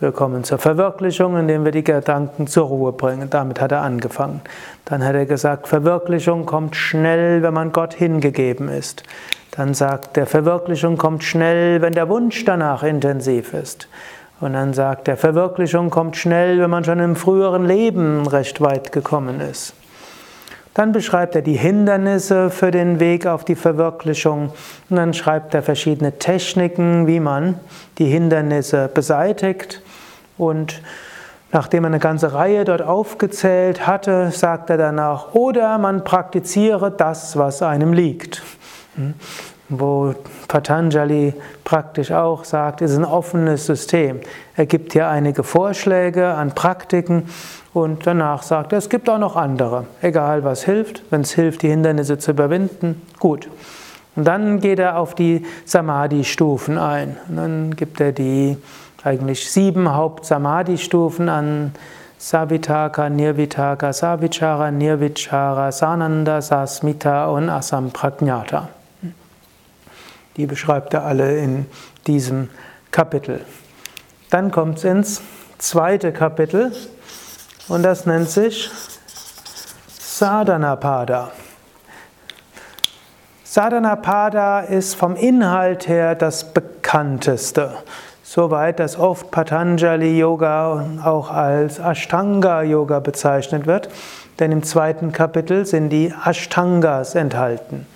Wir 0.00 0.12
kommen 0.12 0.44
zur 0.44 0.58
Verwirklichung, 0.58 1.36
indem 1.36 1.64
wir 1.64 1.72
die 1.72 1.84
Gedanken 1.84 2.46
zur 2.46 2.68
Ruhe 2.68 2.92
bringen. 2.92 3.28
Damit 3.28 3.60
hat 3.60 3.70
er 3.70 3.82
angefangen. 3.82 4.40
Dann 4.86 5.04
hat 5.04 5.14
er 5.14 5.26
gesagt, 5.26 5.68
Verwirklichung 5.68 6.46
kommt 6.46 6.74
schnell, 6.74 7.42
wenn 7.42 7.52
man 7.52 7.70
Gott 7.70 7.92
hingegeben 7.92 8.70
ist. 8.70 9.02
Dann 9.50 9.74
sagt 9.74 10.16
er, 10.16 10.26
Verwirklichung 10.26 10.96
kommt 10.96 11.22
schnell, 11.22 11.82
wenn 11.82 11.92
der 11.92 12.08
Wunsch 12.08 12.46
danach 12.46 12.82
intensiv 12.82 13.52
ist. 13.52 13.88
Und 14.40 14.54
dann 14.54 14.72
sagt 14.72 15.06
er, 15.06 15.16
Verwirklichung 15.16 15.90
kommt 15.90 16.16
schnell, 16.16 16.60
wenn 16.60 16.70
man 16.70 16.84
schon 16.84 16.98
im 16.98 17.14
früheren 17.14 17.66
Leben 17.66 18.26
recht 18.26 18.60
weit 18.60 18.90
gekommen 18.90 19.40
ist. 19.40 19.74
Dann 20.72 20.92
beschreibt 20.92 21.34
er 21.34 21.42
die 21.42 21.56
Hindernisse 21.56 22.48
für 22.48 22.70
den 22.70 23.00
Weg 23.00 23.26
auf 23.26 23.44
die 23.44 23.56
Verwirklichung 23.56 24.52
und 24.88 24.96
dann 24.96 25.12
schreibt 25.12 25.52
er 25.52 25.62
verschiedene 25.62 26.18
Techniken, 26.18 27.06
wie 27.06 27.20
man 27.20 27.58
die 27.98 28.06
Hindernisse 28.06 28.88
beseitigt. 28.92 29.82
Und 30.38 30.80
nachdem 31.52 31.84
er 31.84 31.88
eine 31.88 31.98
ganze 31.98 32.32
Reihe 32.32 32.64
dort 32.64 32.82
aufgezählt 32.82 33.86
hatte, 33.86 34.30
sagt 34.30 34.70
er 34.70 34.78
danach, 34.78 35.34
oder 35.34 35.76
man 35.76 36.04
praktiziere 36.04 36.90
das, 36.90 37.36
was 37.36 37.62
einem 37.62 37.92
liegt. 37.92 38.42
Wo 39.70 40.14
Patanjali 40.48 41.32
praktisch 41.64 42.10
auch 42.10 42.44
sagt, 42.44 42.82
ist 42.82 42.96
ein 42.96 43.04
offenes 43.04 43.66
System. 43.66 44.20
Er 44.56 44.66
gibt 44.66 44.92
hier 44.92 45.08
einige 45.08 45.44
Vorschläge 45.44 46.26
an 46.34 46.54
Praktiken 46.54 47.28
und 47.72 48.06
danach 48.06 48.42
sagt 48.42 48.72
er, 48.72 48.78
es 48.78 48.88
gibt 48.88 49.08
auch 49.08 49.18
noch 49.18 49.36
andere. 49.36 49.86
Egal 50.02 50.42
was 50.42 50.64
hilft, 50.64 51.02
wenn 51.10 51.20
es 51.20 51.32
hilft, 51.32 51.62
die 51.62 51.68
Hindernisse 51.68 52.18
zu 52.18 52.32
überwinden, 52.32 53.00
gut. 53.20 53.48
Und 54.16 54.26
dann 54.26 54.58
geht 54.58 54.80
er 54.80 54.98
auf 54.98 55.14
die 55.14 55.46
Samadhi-Stufen 55.64 56.76
ein. 56.76 57.16
Und 57.28 57.36
dann 57.36 57.76
gibt 57.76 58.00
er 58.00 58.10
die 58.10 58.56
eigentlich 59.04 59.50
sieben 59.50 59.94
Haupt-Samadhi-Stufen 59.94 61.28
an 61.28 61.72
Savitaka, 62.18 63.08
Nirvitaka, 63.08 63.92
Savichara, 63.92 64.70
Nirvichara, 64.70 65.72
Sananda, 65.72 66.42
Sasmita 66.42 67.28
und 67.28 67.48
Asampragnata. 67.48 68.68
Die 70.40 70.46
beschreibt 70.46 70.94
er 70.94 71.04
alle 71.04 71.36
in 71.36 71.66
diesem 72.06 72.48
Kapitel. 72.90 73.44
Dann 74.30 74.50
kommt 74.50 74.78
es 74.78 74.84
ins 74.84 75.20
zweite 75.58 76.12
Kapitel 76.12 76.72
und 77.68 77.82
das 77.82 78.06
nennt 78.06 78.30
sich 78.30 78.70
Sadhanapada. 79.98 81.30
Sadhanapada 83.44 84.60
ist 84.60 84.94
vom 84.94 85.14
Inhalt 85.14 85.86
her 85.88 86.14
das 86.14 86.54
bekannteste. 86.54 87.74
so 88.22 88.50
weit, 88.50 88.80
dass 88.80 88.98
oft 88.98 89.30
Patanjali 89.30 90.18
Yoga 90.18 90.86
auch 91.04 91.30
als 91.30 91.78
Ashtanga 91.78 92.62
Yoga 92.62 93.00
bezeichnet 93.00 93.66
wird, 93.66 93.90
denn 94.38 94.52
im 94.52 94.62
zweiten 94.62 95.12
Kapitel 95.12 95.66
sind 95.66 95.90
die 95.90 96.14
Ashtangas 96.24 97.14
enthalten. 97.14 97.86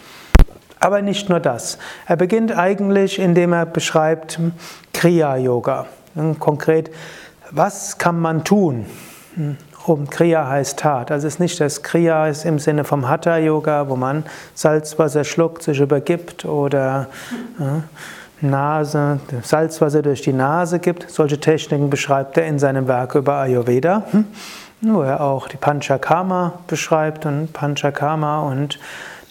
Aber 0.85 1.01
nicht 1.01 1.31
nur 1.31 1.41
das. 1.41 1.79
Er 2.07 2.17
beginnt 2.17 2.55
eigentlich, 2.55 3.19
indem 3.19 3.55
er 3.55 3.65
beschreibt 3.65 4.39
Kriya 4.93 5.39
Yoga. 5.39 5.87
Konkret, 6.39 6.91
was 7.51 7.97
kann 7.97 8.21
man 8.21 8.45
tun? 8.45 8.85
Um 9.87 10.11
Kriya 10.11 10.47
heißt 10.47 10.79
Tat. 10.79 11.11
Also 11.11 11.27
es 11.27 11.35
ist 11.35 11.41
nicht 11.41 11.59
das 11.59 11.83
Kriya 11.83 12.29
ist 12.29 12.45
im 12.45 12.59
Sinne 12.59 12.85
vom 12.85 13.09
Hatha 13.09 13.39
Yoga, 13.39 13.89
wo 13.89 13.97
man 13.97 14.25
Salzwasser 14.53 15.25
schluckt, 15.25 15.63
sich 15.63 15.81
übergibt 15.81 16.45
oder 16.45 17.07
Nase, 18.43 19.21
Salzwasser 19.43 20.03
durch 20.03 20.21
die 20.21 20.35
Nase 20.35 20.81
gibt. 20.81 21.11
Solche 21.11 21.41
Techniken 21.41 21.89
beschreibt 21.89 22.37
er 22.37 22.47
in 22.47 22.59
seinem 22.59 22.89
Werk 22.89 23.15
über 23.15 23.37
Ayurveda, 23.37 24.03
hm? 24.11 24.27
wo 24.83 25.01
er 25.01 25.23
auch 25.23 25.49
die 25.49 25.57
Panchakarma 25.57 26.53
beschreibt 26.67 27.25
und 27.25 27.55
Panchakarma 27.55 28.41
und 28.41 28.79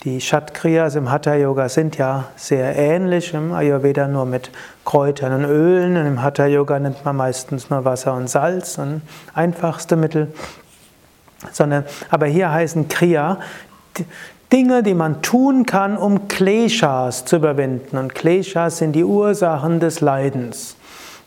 die 0.03 0.19
Shatkriyas 0.19 0.95
im 0.95 1.09
Hatha 1.09 1.33
Yoga 1.35 1.69
sind 1.69 1.97
ja 1.97 2.25
sehr 2.35 2.75
ähnlich, 2.75 3.33
im 3.33 3.53
Ayurveda 3.53 4.07
nur 4.07 4.25
mit 4.25 4.51
Kräutern 4.83 5.33
und 5.33 5.49
Ölen 5.49 5.95
und 5.95 6.05
im 6.05 6.21
Hatha 6.21 6.45
Yoga 6.45 6.77
nimmt 6.77 7.05
man 7.05 7.15
meistens 7.15 7.69
nur 7.69 7.85
Wasser 7.85 8.13
und 8.13 8.29
Salz 8.29 8.77
und 8.77 9.01
einfachste 9.33 9.95
Mittel. 9.95 10.33
Sondern, 11.51 11.85
aber 12.09 12.25
hier 12.25 12.51
heißen 12.51 12.89
Kriya 12.89 13.39
Dinge, 14.51 14.83
die 14.83 14.93
man 14.93 15.21
tun 15.21 15.65
kann, 15.65 15.97
um 15.97 16.27
Kleshas 16.27 17.25
zu 17.25 17.37
überwinden. 17.37 17.97
Und 17.97 18.13
Kleshas 18.13 18.77
sind 18.79 18.93
die 18.93 19.03
Ursachen 19.03 19.79
des 19.79 20.01
Leidens. 20.01 20.75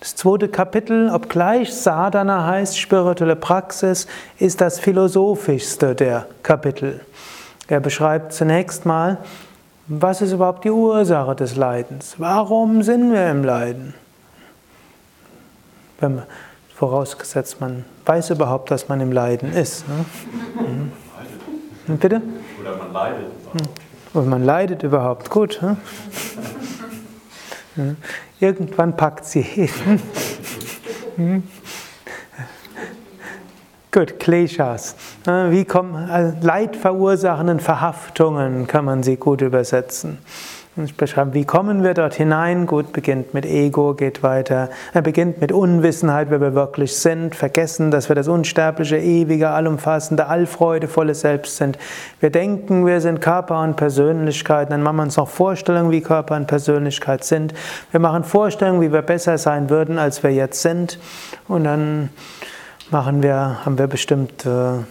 Das 0.01 0.15
zweite 0.15 0.49
Kapitel, 0.49 1.11
obgleich 1.11 1.75
Sadhana 1.75 2.47
heißt 2.47 2.79
spirituelle 2.79 3.37
Praxis, 3.37 4.07
ist 4.39 4.61
das 4.61 4.79
philosophischste 4.79 5.95
der 5.95 6.27
Kapitel. 6.43 7.01
Er 7.69 7.81
beschreibt 7.81 8.33
zunächst 8.33 8.87
mal, 8.87 9.19
was 9.89 10.21
ist 10.21 10.33
überhaupt 10.33 10.65
die 10.65 10.71
Ursache 10.71 11.35
des 11.35 11.57
Leidens? 11.57 12.17
Warum 12.19 12.83
sind 12.83 13.13
wir 13.13 13.31
im 13.31 13.45
Leiden? 13.45 13.95
Wenn, 16.01 16.23
vorausgesetzt, 16.75 17.61
man 17.61 17.85
weiß 18.05 18.31
überhaupt, 18.31 18.71
dass 18.71 18.89
man 18.89 19.01
im 19.01 19.13
Leiden 19.13 19.53
ist. 19.53 19.85
Ne? 19.89 20.05
Mhm. 21.87 21.99
Bitte? 21.99 22.23
Oder 22.61 22.77
man 22.77 22.93
leidet. 22.93 23.27
Und 24.13 24.29
man 24.29 24.45
leidet 24.45 24.83
überhaupt. 24.83 25.31
Gut. 25.31 25.61
Hm? 27.77 27.95
Irgendwann 28.41 28.97
packt 28.97 29.27
sie. 29.27 29.43
hm? 31.17 31.43
Gut, 33.97 34.21
Kleshas. 34.21 34.95
Wie 35.25 35.65
kommen 35.65 36.11
also 36.11 36.37
leidverursachenden 36.43 37.61
Verhaftungen 37.61 38.67
kann 38.67 38.85
man 38.85 39.03
sie 39.03 39.17
gut 39.17 39.41
übersetzen. 39.41 40.19
Ich 40.85 40.99
beschreibe, 40.99 41.33
wie 41.33 41.47
kommen 41.47 41.83
wir 41.83 41.95
dort 41.95 42.13
hinein? 42.13 42.67
Gut, 42.67 42.93
beginnt 42.93 43.33
mit 43.33 43.47
Ego, 43.47 43.95
geht 43.95 44.23
weiter. 44.23 44.69
Er 44.93 45.01
beginnt 45.01 45.41
mit 45.41 45.51
Unwissenheit, 45.51 46.29
wer 46.29 46.43
wir 46.43 46.55
wirklich 46.55 46.95
sind, 46.95 47.35
vergessen, 47.35 47.91
dass 47.91 48.11
wir 48.11 48.17
das 48.17 48.29
unsterbliche, 48.29 48.99
ewige, 48.99 49.49
allumfassende, 49.49 50.27
allfreudevolle 50.27 51.15
Selbst 51.15 51.57
sind. 51.57 51.79
Wir 52.21 52.29
denken, 52.29 52.85
wir 52.85 53.01
sind 53.01 53.23
Körper 53.23 53.63
und 53.63 53.77
Persönlichkeit, 53.77 54.71
dann 54.71 54.83
machen 54.83 54.97
wir 54.97 55.05
uns 55.05 55.17
noch 55.17 55.29
Vorstellungen, 55.29 55.91
wie 55.91 56.03
Körper 56.03 56.37
und 56.37 56.49
Persönlichkeit 56.49 57.25
sind. 57.25 57.55
Wir 57.93 58.01
machen 58.01 58.25
Vorstellungen, 58.25 58.83
wie 58.83 58.93
wir 58.93 59.01
besser 59.01 59.39
sein 59.39 59.71
würden, 59.71 59.99
als 59.99 60.23
wir 60.23 60.35
jetzt 60.35 60.61
sind. 60.61 60.99
Und 61.49 61.65
dann 61.65 62.11
machen 62.91 63.23
wir, 63.23 63.65
haben 63.65 63.79
wir 63.79 63.87
bestimmte 63.87 64.85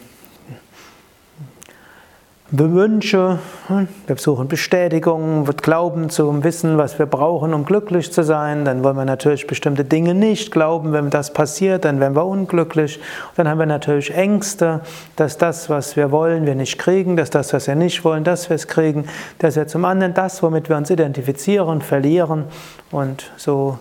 Wünsche, 2.51 3.39
hm, 3.67 3.87
wir 4.05 4.17
suchen 4.17 4.47
Bestätigung, 4.47 5.47
wird 5.47 5.63
Glauben 5.63 6.09
zum 6.09 6.43
Wissen, 6.43 6.77
was 6.77 6.99
wir 6.99 7.05
brauchen, 7.05 7.53
um 7.53 7.65
glücklich 7.65 8.13
zu 8.13 8.23
sein. 8.23 8.65
Dann 8.65 8.83
wollen 8.83 8.95
wir 8.95 9.05
natürlich 9.05 9.47
bestimmte 9.47 9.83
Dinge 9.83 10.13
nicht 10.13 10.51
glauben. 10.51 10.93
Wenn 10.93 11.09
das 11.09 11.33
passiert, 11.33 11.85
dann 11.85 11.99
werden 11.99 12.15
wir 12.15 12.25
unglücklich. 12.25 12.99
Dann 13.35 13.49
haben 13.49 13.57
wir 13.57 13.65
natürlich 13.65 14.13
Ängste, 14.13 14.81
dass 15.15 15.37
das, 15.37 15.69
was 15.69 15.95
wir 15.95 16.11
wollen, 16.11 16.45
wir 16.45 16.55
nicht 16.55 16.77
kriegen, 16.77 17.17
dass 17.17 17.31
das, 17.31 17.51
was 17.51 17.67
wir 17.67 17.75
nicht 17.75 18.05
wollen, 18.05 18.23
dass 18.23 18.49
wir 18.49 18.55
es 18.55 18.67
kriegen, 18.67 19.05
dass 19.39 19.55
wir 19.55 19.67
zum 19.67 19.83
anderen 19.83 20.13
das, 20.13 20.43
womit 20.43 20.69
wir 20.69 20.77
uns 20.77 20.89
identifizieren, 20.91 21.81
verlieren. 21.81 22.45
Und 22.91 23.31
so 23.37 23.79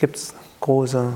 gibt 0.00 0.16
es 0.16 0.34
große 0.60 1.12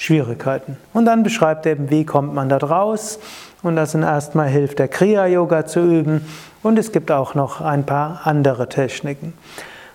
Schwierigkeiten. 0.00 0.78
Und 0.94 1.04
dann 1.04 1.22
beschreibt 1.22 1.66
er 1.66 1.72
eben, 1.72 1.90
wie 1.90 2.06
kommt 2.06 2.32
man 2.32 2.48
da 2.48 2.56
raus. 2.56 3.18
Und 3.62 3.76
das 3.76 3.92
sind 3.92 4.02
erstmal 4.02 4.48
hilft 4.48 4.78
der 4.78 4.88
Kriya-Yoga 4.88 5.66
zu 5.66 5.80
üben. 5.80 6.26
Und 6.62 6.78
es 6.78 6.90
gibt 6.90 7.12
auch 7.12 7.34
noch 7.34 7.60
ein 7.60 7.84
paar 7.84 8.22
andere 8.24 8.66
Techniken. 8.70 9.34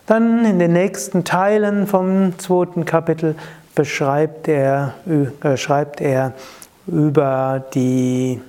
Dann 0.05 0.45
in 0.45 0.59
den 0.59 0.73
nächsten 0.73 1.23
Teilen 1.23 1.87
vom 1.87 2.37
zweiten 2.37 2.85
Kapitel 2.85 3.35
beschreibt 3.73 4.47
er, 4.47 4.93
äh, 5.41 5.57
schreibt 5.57 5.99
er 6.01 6.33
über 6.85 7.63
die, 7.73 8.39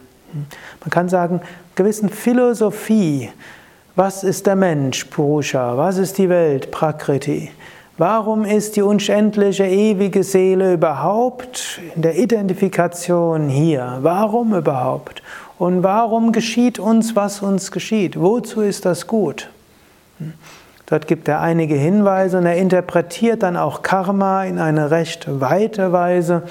man 0.81 0.91
kann 0.91 1.09
sagen, 1.09 1.41
gewissen 1.75 2.11
Philosophie. 2.11 3.31
Was 3.95 4.25
ist 4.25 4.47
der 4.47 4.57
Mensch, 4.57 5.07
Purusha? 5.07 5.79
Was 5.79 5.97
ist 5.97 6.19
die 6.19 6.29
Welt, 6.29 6.71
Prakriti? 6.71 7.51
Warum 7.99 8.45
ist 8.45 8.77
die 8.77 8.83
unendliche 8.83 9.65
ewige 9.65 10.23
Seele 10.23 10.75
überhaupt 10.75 11.81
in 11.95 12.03
der 12.03 12.19
Identifikation 12.19 13.49
hier? 13.49 14.01
Warum 14.03 14.55
überhaupt? 14.55 15.23
Und 15.59 15.83
warum 15.83 16.33
geschieht 16.33 16.79
uns, 16.79 17.17
was 17.17 17.41
uns 17.41 17.73
geschieht? 17.73 18.21
Wozu 18.21 18.61
ist 18.61 18.85
das 18.85 19.07
gut? 19.07 19.49
Hm. 20.19 20.35
Dort 20.85 21.07
gibt 21.07 21.27
er 21.27 21.41
einige 21.41 21.75
Hinweise 21.75 22.37
und 22.37 22.45
er 22.45 22.57
interpretiert 22.57 23.43
dann 23.43 23.57
auch 23.57 23.81
Karma 23.81 24.45
in 24.45 24.59
eine 24.59 24.91
recht 24.91 25.27
weite 25.41 25.91
Weise. 25.91 26.43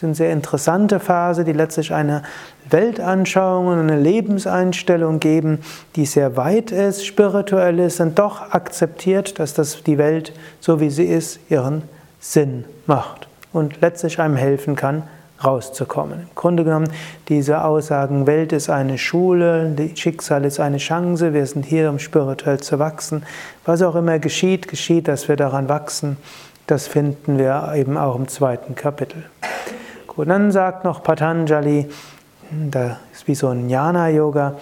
Das 0.00 0.06
sind 0.06 0.14
sehr 0.14 0.32
interessante 0.32 0.98
Phase, 0.98 1.44
die 1.44 1.52
letztlich 1.52 1.92
eine 1.92 2.22
Weltanschauung 2.70 3.66
und 3.66 3.80
eine 3.80 4.00
Lebenseinstellung 4.00 5.20
geben, 5.20 5.58
die 5.94 6.06
sehr 6.06 6.38
weit 6.38 6.70
ist, 6.70 7.04
spirituell 7.04 7.78
ist 7.80 8.00
und 8.00 8.18
doch 8.18 8.50
akzeptiert, 8.50 9.38
dass 9.38 9.52
das 9.52 9.82
die 9.82 9.98
Welt, 9.98 10.32
so 10.58 10.80
wie 10.80 10.88
sie 10.88 11.04
ist, 11.04 11.38
ihren 11.50 11.82
Sinn 12.18 12.64
macht 12.86 13.28
und 13.52 13.82
letztlich 13.82 14.18
einem 14.18 14.36
helfen 14.36 14.74
kann, 14.74 15.02
rauszukommen. 15.44 16.20
Im 16.20 16.34
Grunde 16.34 16.64
genommen, 16.64 16.88
diese 17.28 17.62
Aussagen, 17.62 18.26
Welt 18.26 18.54
ist 18.54 18.70
eine 18.70 18.96
Schule, 18.96 19.76
Schicksal 19.96 20.46
ist 20.46 20.60
eine 20.60 20.78
Chance, 20.78 21.34
wir 21.34 21.44
sind 21.44 21.66
hier, 21.66 21.90
um 21.90 21.98
spirituell 21.98 22.60
zu 22.60 22.78
wachsen. 22.78 23.22
Was 23.66 23.82
auch 23.82 23.96
immer 23.96 24.18
geschieht, 24.18 24.66
geschieht, 24.66 25.08
dass 25.08 25.28
wir 25.28 25.36
daran 25.36 25.68
wachsen. 25.68 26.16
Das 26.66 26.86
finden 26.86 27.36
wir 27.36 27.74
eben 27.76 27.98
auch 27.98 28.16
im 28.16 28.28
zweiten 28.28 28.74
Kapitel. 28.74 29.24
Gut, 30.16 30.28
dann 30.28 30.50
sagt 30.50 30.82
noch 30.82 31.04
Patanjali, 31.04 31.88
das 32.50 32.96
ist 33.12 33.28
wie 33.28 33.36
so 33.36 33.46
ein 33.46 33.68
Jnana-Yoga. 33.68 34.56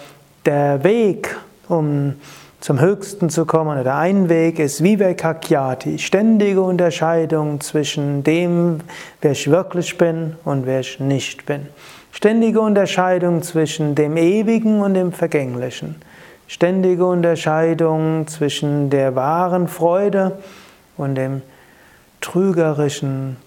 Der 0.44 0.84
Weg, 0.84 1.34
um 1.68 2.16
zum 2.60 2.78
Höchsten 2.78 3.30
zu 3.30 3.46
kommen, 3.46 3.80
oder 3.80 3.96
ein 3.96 4.28
Weg 4.28 4.58
ist 4.58 4.84
Vivekakyati, 4.84 5.98
ständige 5.98 6.60
Unterscheidung 6.60 7.62
zwischen 7.62 8.22
dem, 8.24 8.80
wer 9.22 9.30
ich 9.30 9.50
wirklich 9.50 9.96
bin 9.96 10.36
und 10.44 10.66
wer 10.66 10.80
ich 10.80 11.00
nicht 11.00 11.46
bin. 11.46 11.68
Ständige 12.12 12.60
Unterscheidung 12.60 13.42
zwischen 13.42 13.94
dem 13.94 14.18
Ewigen 14.18 14.82
und 14.82 14.92
dem 14.92 15.12
Vergänglichen. 15.12 15.94
Ständige 16.46 17.06
Unterscheidung 17.06 18.26
zwischen 18.26 18.90
der 18.90 19.14
wahren 19.14 19.66
Freude 19.66 20.36
und 20.98 21.14
dem 21.14 21.40
trügerischen 22.20 23.38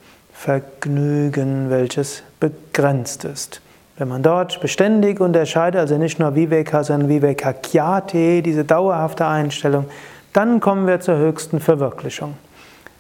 Vergnügen, 0.44 1.70
welches 1.70 2.24
begrenzt 2.40 3.26
ist. 3.26 3.62
Wenn 4.00 4.08
man 4.08 4.24
dort 4.24 4.60
beständig 4.60 5.20
unterscheidet, 5.20 5.80
also 5.80 6.00
nicht 6.00 6.18
nur 6.18 6.34
Viveka, 6.34 6.84
sondern 6.84 7.10
Vivekakyate, 7.10 8.42
diese 8.42 8.66
dauerhafte 8.66 9.28
Einstellung, 9.28 9.86
dann 10.34 10.60
kommen 10.60 10.88
wir 10.88 11.00
zur 11.00 11.18
höchsten 11.18 11.60
Verwirklichung. 11.60 12.34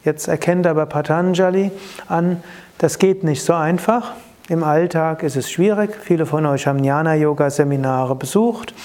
Jetzt 0.05 0.27
erkennt 0.27 0.67
aber 0.67 0.85
Patanjali 0.85 1.71
an, 2.07 2.43
das 2.77 2.99
geht 2.99 3.23
nicht 3.23 3.43
so 3.43 3.53
einfach. 3.53 4.11
Im 4.47 4.63
Alltag 4.63 5.23
ist 5.23 5.35
es 5.35 5.49
schwierig. 5.49 5.97
Viele 5.99 6.27
von 6.27 6.45
euch 6.45 6.67
haben 6.67 6.83
Jnana-Yoga-Seminare 6.83 8.13
besucht, 8.13 8.75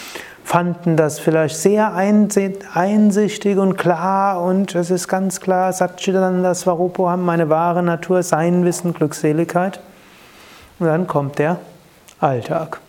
fanden 0.57 0.97
das 0.97 1.19
vielleicht 1.19 1.55
sehr 1.55 1.93
einsichtig 1.95 3.59
und 3.59 3.77
klar 3.77 4.43
und 4.43 4.75
es 4.75 4.91
ist 4.91 5.07
ganz 5.07 5.43
klar, 5.43 5.71
Satchitananda 5.71 6.55
Swarupo 6.55 7.11
haben 7.11 7.27
meine 7.27 7.51
wahre 7.51 7.83
Natur, 7.83 8.23
sein 8.23 8.65
Wissen, 8.65 8.95
Glückseligkeit. 8.95 9.81
Und 10.79 10.87
dann 10.87 11.07
kommt 11.07 11.39
der 11.39 11.59
Alltag. 12.21 12.81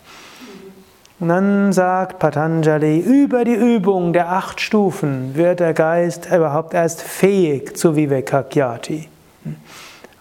Und 1.20 1.28
dann 1.28 1.74
sagt 1.74 2.18
Patanjali, 2.18 3.00
über 3.00 3.44
die 3.44 3.56
Übung 3.56 4.14
der 4.14 4.32
acht 4.32 4.62
Stufen 4.62 5.34
wird 5.34 5.60
der 5.60 5.74
Geist 5.74 6.24
überhaupt 6.34 6.72
erst 6.72 7.02
fähig 7.02 7.76
zu 7.76 7.94
Vivekakyati. 7.94 9.10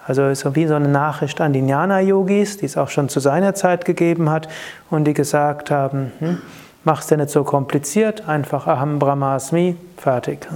Also 0.06 0.34
so 0.34 0.54
wie 0.54 0.68
so 0.68 0.76
eine 0.76 0.90
Nachricht 0.90 1.40
an 1.40 1.54
die 1.54 1.60
Jnana-Yogis, 1.60 2.58
die 2.58 2.66
es 2.66 2.76
auch 2.76 2.90
schon 2.90 3.08
zu 3.08 3.22
seiner 3.22 3.56
Zeit 3.56 3.86
gegeben 3.86 4.30
hat 4.30 4.50
und 4.90 5.06
die 5.06 5.14
gesagt 5.14 5.72
haben, 5.72 6.12
hm, 6.20 6.42
mach's 6.88 7.08
dir 7.08 7.18
nicht 7.18 7.32
so 7.32 7.44
kompliziert, 7.44 8.30
einfach 8.30 8.66
Aham 8.66 8.98
Brahmasmi, 8.98 9.76
fertig. 9.98 10.48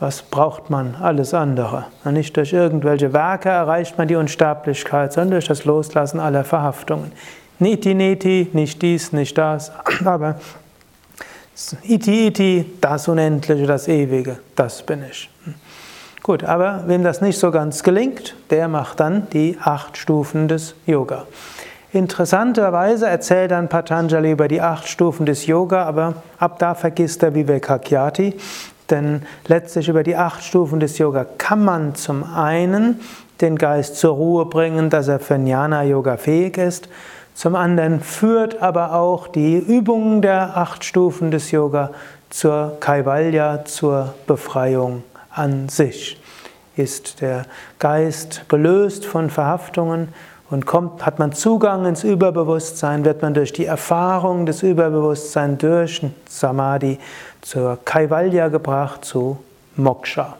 Was 0.00 0.22
braucht 0.22 0.70
man 0.70 0.96
alles 0.98 1.34
andere? 1.34 1.84
Nicht 2.06 2.34
durch 2.38 2.54
irgendwelche 2.54 3.12
Werke 3.12 3.50
erreicht 3.50 3.98
man 3.98 4.08
die 4.08 4.16
Unsterblichkeit, 4.16 5.12
sondern 5.12 5.32
durch 5.32 5.48
das 5.48 5.66
Loslassen 5.66 6.18
aller 6.18 6.44
Verhaftungen. 6.44 7.12
Niti, 7.58 7.92
niti, 7.92 8.48
nicht 8.54 8.80
dies, 8.80 9.12
nicht 9.12 9.36
das, 9.36 9.70
aber 10.06 10.36
iti, 11.82 12.28
iti, 12.28 12.64
das 12.80 13.06
Unendliche, 13.06 13.66
das 13.66 13.86
Ewige, 13.86 14.38
das 14.56 14.82
bin 14.82 15.04
ich. 15.10 15.28
Gut, 16.22 16.42
aber 16.42 16.84
wem 16.86 17.04
das 17.04 17.20
nicht 17.20 17.38
so 17.38 17.50
ganz 17.50 17.82
gelingt, 17.82 18.34
der 18.48 18.66
macht 18.68 18.98
dann 18.98 19.28
die 19.28 19.58
acht 19.62 19.98
Stufen 19.98 20.48
des 20.48 20.74
Yoga. 20.86 21.26
Interessanterweise 21.92 23.08
erzählt 23.08 23.50
dann 23.50 23.68
Patanjali 23.68 24.30
über 24.30 24.46
die 24.46 24.60
acht 24.60 24.86
Stufen 24.86 25.26
des 25.26 25.46
Yoga, 25.46 25.84
aber 25.84 26.14
ab 26.38 26.60
da 26.60 26.74
vergisst 26.74 27.24
er 27.24 27.34
Vivekakyati, 27.34 28.36
denn 28.90 29.22
letztlich 29.48 29.88
über 29.88 30.04
die 30.04 30.14
acht 30.14 30.44
Stufen 30.44 30.78
des 30.78 30.98
Yoga 30.98 31.26
kann 31.38 31.64
man 31.64 31.96
zum 31.96 32.22
einen 32.22 33.00
den 33.40 33.56
Geist 33.56 33.96
zur 33.96 34.14
Ruhe 34.14 34.46
bringen, 34.46 34.88
dass 34.88 35.08
er 35.08 35.18
für 35.18 35.34
Jnana 35.34 35.82
Yoga 35.82 36.16
fähig 36.16 36.58
ist, 36.58 36.88
zum 37.34 37.56
anderen 37.56 38.00
führt 38.00 38.62
aber 38.62 38.94
auch 38.94 39.26
die 39.26 39.56
Übungen 39.56 40.22
der 40.22 40.56
acht 40.56 40.84
Stufen 40.84 41.32
des 41.32 41.50
Yoga 41.50 41.90
zur 42.28 42.76
Kaivalya, 42.78 43.64
zur 43.64 44.14
Befreiung 44.28 45.02
an 45.30 45.68
sich. 45.68 46.20
Ist 46.76 47.20
der 47.20 47.46
Geist 47.80 48.48
gelöst 48.48 49.06
von 49.06 49.28
Verhaftungen 49.30 50.08
und 50.50 50.66
kommt, 50.66 51.06
hat 51.06 51.18
man 51.18 51.32
Zugang 51.32 51.86
ins 51.86 52.02
Überbewusstsein, 52.02 53.04
wird 53.04 53.22
man 53.22 53.34
durch 53.34 53.52
die 53.52 53.66
Erfahrung 53.66 54.46
des 54.46 54.62
Überbewusstseins 54.62 55.58
durch 55.58 56.02
Samadhi 56.28 56.98
zur 57.40 57.78
Kaivalya 57.84 58.48
gebracht, 58.48 59.04
zu 59.04 59.38
Moksha. 59.76 60.36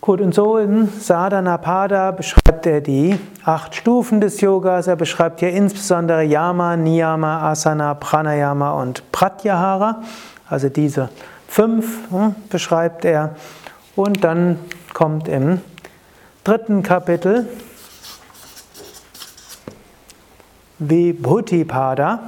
Gut, 0.00 0.22
und 0.22 0.34
so 0.34 0.56
in 0.56 0.88
Sadhanapada 0.88 2.12
beschreibt 2.12 2.64
er 2.64 2.80
die 2.80 3.18
acht 3.44 3.74
Stufen 3.74 4.22
des 4.22 4.40
Yogas. 4.40 4.86
Er 4.86 4.96
beschreibt 4.96 5.40
hier 5.40 5.50
insbesondere 5.50 6.22
Yama, 6.22 6.76
Niyama, 6.76 7.50
Asana, 7.50 7.92
Pranayama 7.94 8.70
und 8.80 9.12
Pratyahara. 9.12 10.02
Also 10.48 10.70
diese 10.70 11.10
fünf 11.46 12.10
hm, 12.10 12.34
beschreibt 12.48 13.04
er. 13.04 13.34
Und 13.96 14.24
dann 14.24 14.58
kommt 14.94 15.28
im 15.28 15.60
dritten 16.44 16.82
Kapitel 16.82 17.46
Vibhuti-Pada, 20.78 22.20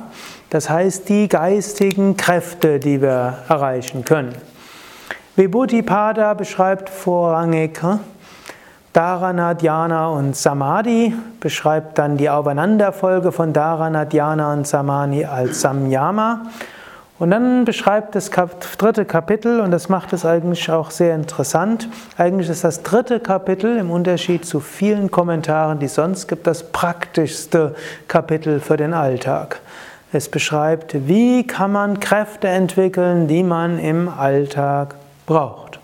das 0.50 0.68
heißt 0.68 1.08
die 1.08 1.28
geistigen 1.28 2.16
Kräfte, 2.16 2.78
die 2.80 3.00
wir 3.00 3.38
erreichen 3.48 4.04
können. 4.04 4.34
Vibhuti-Pada 5.36 6.34
beschreibt 6.34 6.90
vorrangig 6.90 7.80
hm, 7.82 8.00
Dharana, 8.92 9.54
Dhyana 9.54 10.08
und 10.08 10.34
Samadhi, 10.34 11.14
beschreibt 11.38 11.98
dann 11.98 12.16
die 12.16 12.28
Aufeinanderfolge 12.28 13.30
von 13.30 13.52
Dharana, 13.52 14.04
Dhyana 14.04 14.52
und 14.52 14.66
Samadhi 14.66 15.24
als 15.24 15.60
Samyama 15.60 16.42
und 17.20 17.30
dann 17.30 17.66
beschreibt 17.66 18.14
das 18.16 18.30
dritte 18.30 19.04
Kapitel, 19.04 19.60
und 19.60 19.70
das 19.70 19.88
macht 19.90 20.12
es 20.14 20.24
eigentlich 20.24 20.70
auch 20.70 20.90
sehr 20.90 21.14
interessant, 21.14 21.88
eigentlich 22.16 22.48
ist 22.48 22.64
das 22.64 22.82
dritte 22.82 23.20
Kapitel 23.20 23.76
im 23.76 23.90
Unterschied 23.90 24.44
zu 24.46 24.58
vielen 24.58 25.10
Kommentaren, 25.10 25.78
die 25.78 25.86
es 25.86 25.94
sonst 25.94 26.26
gibt, 26.26 26.46
das 26.46 26.72
praktischste 26.72 27.74
Kapitel 28.08 28.58
für 28.58 28.78
den 28.78 28.94
Alltag. 28.94 29.60
Es 30.12 30.30
beschreibt, 30.30 31.06
wie 31.06 31.46
kann 31.46 31.70
man 31.72 32.00
Kräfte 32.00 32.48
entwickeln, 32.48 33.28
die 33.28 33.42
man 33.42 33.78
im 33.78 34.08
Alltag 34.08 34.96
braucht. 35.26 35.78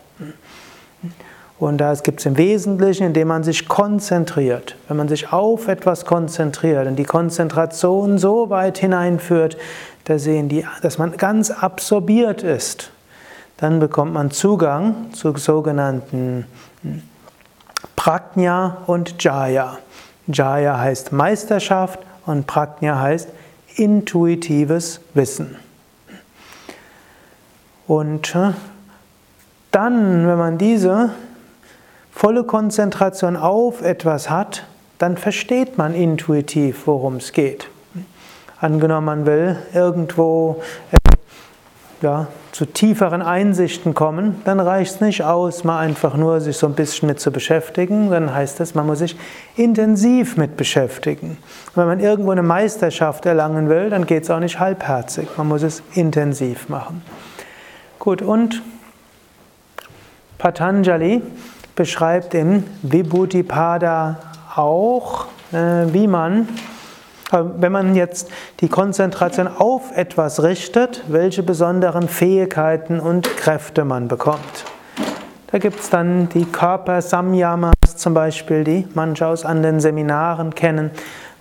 Und 1.58 1.78
das 1.78 2.02
gibt 2.02 2.20
es 2.20 2.26
im 2.26 2.36
Wesentlichen, 2.36 3.06
indem 3.06 3.28
man 3.28 3.42
sich 3.42 3.68
konzentriert. 3.68 4.76
Wenn 4.88 4.98
man 4.98 5.08
sich 5.08 5.32
auf 5.32 5.68
etwas 5.68 6.04
konzentriert 6.04 6.86
und 6.86 6.96
die 6.96 7.04
Konzentration 7.04 8.18
so 8.18 8.50
weit 8.50 8.76
hineinführt, 8.78 9.56
dass 10.06 10.98
man 10.98 11.16
ganz 11.16 11.50
absorbiert 11.50 12.42
ist, 12.42 12.90
dann 13.56 13.80
bekommt 13.80 14.12
man 14.12 14.30
Zugang 14.30 15.12
zu 15.12 15.36
sogenannten 15.36 16.46
Prajna 17.96 18.78
und 18.86 19.22
Jaya. 19.22 19.78
Jaya 20.26 20.78
heißt 20.78 21.12
Meisterschaft 21.12 22.00
und 22.24 22.46
Prajna 22.46 23.00
heißt 23.00 23.28
intuitives 23.76 25.00
Wissen. 25.14 25.56
Und 27.86 28.34
äh, 28.34 28.52
dann, 29.70 30.26
wenn 30.26 30.38
man 30.38 30.58
diese 30.58 31.10
volle 32.10 32.44
Konzentration 32.44 33.36
auf 33.36 33.82
etwas 33.82 34.30
hat, 34.30 34.64
dann 34.98 35.16
versteht 35.16 35.78
man 35.78 35.94
intuitiv, 35.94 36.86
worum 36.86 37.16
es 37.16 37.32
geht. 37.32 37.68
Angenommen, 38.60 39.04
man 39.04 39.26
will 39.26 39.56
irgendwo 39.74 40.62
ja, 42.02 42.26
zu 42.52 42.66
tieferen 42.66 43.20
Einsichten 43.22 43.94
kommen, 43.94 44.40
dann 44.44 44.60
reicht 44.60 44.94
es 44.94 45.00
nicht 45.00 45.22
aus, 45.22 45.64
mal 45.64 45.78
einfach 45.78 46.14
nur 46.16 46.40
sich 46.40 46.56
so 46.56 46.66
ein 46.66 46.74
bisschen 46.74 47.08
mit 47.08 47.20
zu 47.20 47.30
beschäftigen. 47.30 48.10
Dann 48.10 48.34
heißt 48.34 48.60
es, 48.60 48.74
man 48.74 48.86
muss 48.86 49.00
sich 49.00 49.16
intensiv 49.56 50.36
mit 50.36 50.56
beschäftigen. 50.56 51.38
Und 51.68 51.76
wenn 51.76 51.86
man 51.86 52.00
irgendwo 52.00 52.30
eine 52.30 52.42
Meisterschaft 52.42 53.26
erlangen 53.26 53.68
will, 53.68 53.90
dann 53.90 54.06
geht 54.06 54.24
es 54.24 54.30
auch 54.30 54.40
nicht 54.40 54.58
halbherzig. 54.58 55.28
Man 55.36 55.48
muss 55.48 55.62
es 55.62 55.82
intensiv 55.94 56.68
machen. 56.68 57.02
Gut, 57.98 58.22
und 58.22 58.62
Patanjali 60.38 61.22
beschreibt 61.74 62.34
im 62.34 62.64
Vibhuti-Pada 62.82 64.18
auch, 64.54 65.26
äh, 65.52 65.92
wie 65.92 66.06
man, 66.06 66.42
äh, 66.42 66.75
wenn 67.30 67.72
man 67.72 67.96
jetzt 67.96 68.30
die 68.60 68.68
Konzentration 68.68 69.48
auf 69.48 69.96
etwas 69.96 70.42
richtet, 70.42 71.02
welche 71.08 71.42
besonderen 71.42 72.08
Fähigkeiten 72.08 73.00
und 73.00 73.36
Kräfte 73.36 73.84
man 73.84 74.08
bekommt. 74.08 74.64
Da 75.50 75.58
gibt 75.58 75.80
es 75.80 75.90
dann 75.90 76.28
die 76.28 76.44
Körper-Samyamas 76.44 77.74
zum 77.96 78.14
Beispiel, 78.14 78.64
die 78.64 78.86
manche 78.94 79.26
aus 79.26 79.44
anderen 79.44 79.80
Seminaren 79.80 80.54
kennen. 80.54 80.90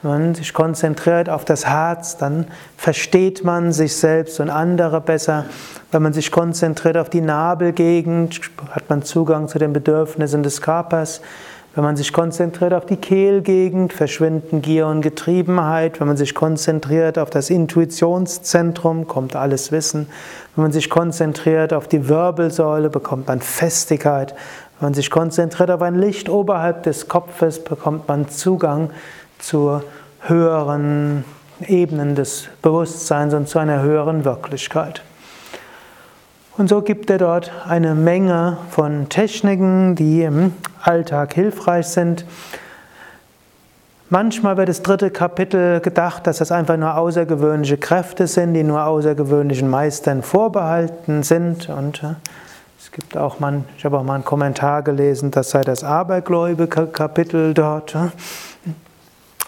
Wenn 0.02 0.12
man 0.12 0.36
sich 0.36 0.54
konzentriert 0.54 1.30
auf 1.30 1.46
das 1.46 1.66
Herz, 1.66 2.18
dann 2.18 2.46
versteht 2.78 3.44
man 3.44 3.72
sich 3.72 3.96
selbst 3.96 4.40
und 4.40 4.52
andere 4.52 5.02
besser. 5.02 5.46
Wenn 5.92 6.04
man 6.04 6.14
sich 6.14 6.32
konzentriert 6.32 6.98
auf 6.98 7.10
die 7.10 7.22
Nabelgegend, 7.22 8.40
hat 8.72 8.90
man 8.90 9.02
Zugang 9.02 9.48
zu 9.48 9.58
den 9.58 9.74
Bedürfnissen 9.74 10.44
des 10.44 10.62
Körpers. 10.62 11.22
Wenn 11.76 11.84
man 11.84 11.98
sich 11.98 12.14
konzentriert 12.14 12.74
auf 12.74 12.86
die 12.86 12.96
Kehlgegend, 12.96 13.92
verschwinden 13.92 14.62
Gier 14.62 14.88
und 14.88 15.02
Getriebenheit. 15.02 16.00
Wenn 16.00 16.08
man 16.08 16.16
sich 16.16 16.34
konzentriert 16.34 17.20
auf 17.20 17.30
das 17.30 17.50
Intuitionszentrum, 17.50 19.08
kommt 19.08 19.36
alles 19.36 19.74
Wissen. 19.74 20.08
Wenn 20.56 20.64
man 20.64 20.72
sich 20.72 20.90
konzentriert 20.90 21.74
auf 21.74 21.90
die 21.90 22.08
Wirbelsäule, 22.08 22.90
bekommt 22.90 23.28
man 23.28 23.42
Festigkeit. 23.42 24.36
Wenn 24.80 24.88
man 24.88 24.94
sich 24.94 25.12
konzentriert 25.12 25.70
auf 25.70 25.82
ein 25.82 25.96
Licht 25.96 26.30
oberhalb 26.30 26.84
des 26.84 27.10
Kopfes, 27.10 27.62
bekommt 27.62 28.08
man 28.08 28.30
Zugang 28.30 28.92
zu 29.40 29.82
höheren 30.22 31.26
Ebenen 31.68 32.16
des 32.16 32.48
Bewusstseins 32.62 33.34
und 33.34 33.50
zu 33.50 33.60
einer 33.60 33.82
höheren 33.82 34.24
Wirklichkeit. 34.24 35.02
Und 36.58 36.70
so 36.70 36.82
gibt 36.82 37.10
er 37.10 37.18
dort 37.18 37.52
eine 37.68 37.96
Menge 37.96 38.58
von 38.70 39.10
Techniken, 39.10 39.96
die 39.96 40.24
im 40.24 40.54
Alltag 40.82 41.34
hilfreich 41.34 41.88
sind. 41.88 42.26
Manchmal 44.10 44.56
wird 44.56 44.70
das 44.70 44.82
dritte 44.82 45.12
Kapitel 45.12 45.82
gedacht, 45.82 46.28
dass 46.28 46.38
das 46.38 46.54
einfach 46.54 46.78
nur 46.78 46.96
außergewöhnliche 46.96 47.78
Kräfte 47.78 48.28
sind, 48.28 48.54
die 48.54 48.64
nur 48.64 48.86
außergewöhnlichen 48.86 49.70
Meistern 49.70 50.24
vorbehalten 50.24 51.24
sind. 51.24 51.68
Und 51.68 52.04
äh, 52.04 52.14
es 52.80 52.90
gibt 52.92 53.18
auch 53.18 53.42
mal, 53.42 53.64
ich 53.78 53.84
habe 53.84 53.98
auch 53.98 54.04
mal 54.04 54.16
einen 54.16 54.24
Kommentar 54.24 54.82
gelesen, 54.84 55.32
das 55.32 55.50
sei 55.50 55.62
das 55.62 55.84
abergläubige 55.84 56.88
Kapitel 56.88 57.54
dort. 57.54 57.98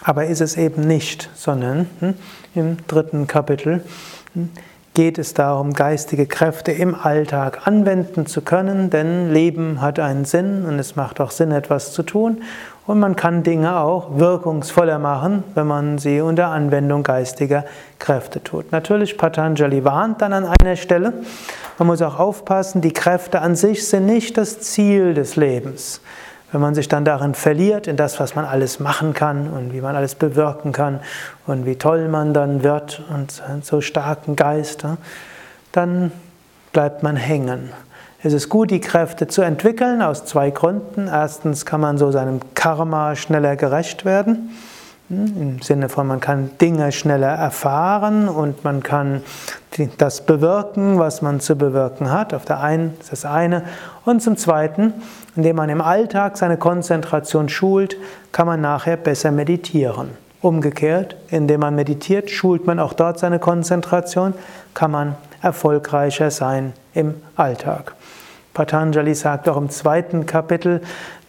Aber 0.02 0.26
ist 0.26 0.42
es 0.42 0.58
eben 0.58 0.82
nicht, 0.86 1.30
sondern 1.34 1.88
hm, 2.00 2.14
im 2.54 2.76
dritten 2.86 3.26
Kapitel 3.26 3.82
geht 4.98 5.16
es 5.16 5.32
darum, 5.32 5.74
geistige 5.74 6.26
Kräfte 6.26 6.72
im 6.72 6.92
Alltag 6.92 7.68
anwenden 7.68 8.26
zu 8.26 8.42
können, 8.42 8.90
denn 8.90 9.32
Leben 9.32 9.80
hat 9.80 10.00
einen 10.00 10.24
Sinn 10.24 10.64
und 10.66 10.76
es 10.80 10.96
macht 10.96 11.20
auch 11.20 11.30
Sinn, 11.30 11.52
etwas 11.52 11.92
zu 11.92 12.02
tun. 12.02 12.42
Und 12.84 12.98
man 12.98 13.14
kann 13.14 13.44
Dinge 13.44 13.78
auch 13.78 14.18
wirkungsvoller 14.18 14.98
machen, 14.98 15.44
wenn 15.54 15.68
man 15.68 15.98
sie 15.98 16.20
unter 16.20 16.48
Anwendung 16.48 17.04
geistiger 17.04 17.64
Kräfte 18.00 18.42
tut. 18.42 18.72
Natürlich, 18.72 19.16
Patanjali 19.16 19.84
warnt 19.84 20.20
dann 20.20 20.32
an 20.32 20.46
einer 20.46 20.74
Stelle, 20.74 21.12
man 21.78 21.86
muss 21.86 22.02
auch 22.02 22.18
aufpassen, 22.18 22.80
die 22.80 22.92
Kräfte 22.92 23.40
an 23.40 23.54
sich 23.54 23.88
sind 23.88 24.06
nicht 24.06 24.36
das 24.36 24.58
Ziel 24.62 25.14
des 25.14 25.36
Lebens. 25.36 26.00
Wenn 26.50 26.60
man 26.60 26.74
sich 26.74 26.88
dann 26.88 27.04
darin 27.04 27.34
verliert, 27.34 27.86
in 27.86 27.96
das, 27.96 28.18
was 28.20 28.34
man 28.34 28.44
alles 28.44 28.80
machen 28.80 29.12
kann 29.12 29.48
und 29.48 29.72
wie 29.72 29.80
man 29.80 29.96
alles 29.96 30.14
bewirken 30.14 30.72
kann 30.72 31.00
und 31.46 31.66
wie 31.66 31.76
toll 31.76 32.08
man 32.08 32.32
dann 32.32 32.62
wird 32.62 33.02
und 33.10 33.42
so 33.62 33.80
starken 33.80 34.34
Geist, 34.34 34.84
dann 35.72 36.10
bleibt 36.72 37.02
man 37.02 37.16
hängen. 37.16 37.70
Es 38.22 38.32
ist 38.32 38.48
gut, 38.48 38.70
die 38.70 38.80
Kräfte 38.80 39.28
zu 39.28 39.42
entwickeln 39.42 40.02
aus 40.02 40.24
zwei 40.24 40.50
Gründen. 40.50 41.06
Erstens 41.06 41.64
kann 41.64 41.80
man 41.80 41.98
so 41.98 42.10
seinem 42.10 42.40
Karma 42.54 43.14
schneller 43.14 43.54
gerecht 43.54 44.04
werden. 44.04 44.50
Hm, 45.08 45.40
Im 45.40 45.62
Sinne 45.62 45.88
von, 45.88 46.06
man 46.06 46.18
kann 46.18 46.50
Dinge 46.60 46.90
schneller 46.90 47.28
erfahren 47.28 48.28
und 48.28 48.64
man 48.64 48.82
kann 48.82 49.22
das 49.98 50.26
bewirken, 50.26 50.98
was 50.98 51.22
man 51.22 51.38
zu 51.38 51.54
bewirken 51.54 52.10
hat. 52.10 52.34
Auf 52.34 52.44
der 52.44 52.60
einen 52.60 52.96
ist 53.00 53.12
das 53.12 53.24
eine. 53.24 53.62
Und 54.04 54.20
zum 54.20 54.36
Zweiten, 54.36 54.94
indem 55.38 55.54
man 55.54 55.68
im 55.68 55.80
Alltag 55.80 56.36
seine 56.36 56.56
Konzentration 56.56 57.48
schult, 57.48 57.96
kann 58.32 58.48
man 58.48 58.60
nachher 58.60 58.96
besser 58.96 59.30
meditieren. 59.30 60.10
Umgekehrt, 60.42 61.14
indem 61.28 61.60
man 61.60 61.76
meditiert, 61.76 62.28
schult 62.28 62.66
man 62.66 62.80
auch 62.80 62.92
dort 62.92 63.20
seine 63.20 63.38
Konzentration, 63.38 64.34
kann 64.74 64.90
man 64.90 65.14
erfolgreicher 65.40 66.32
sein 66.32 66.72
im 66.92 67.14
Alltag. 67.36 67.94
Patanjali 68.52 69.14
sagt 69.14 69.48
auch 69.48 69.56
im 69.56 69.70
zweiten 69.70 70.26
Kapitel, 70.26 70.80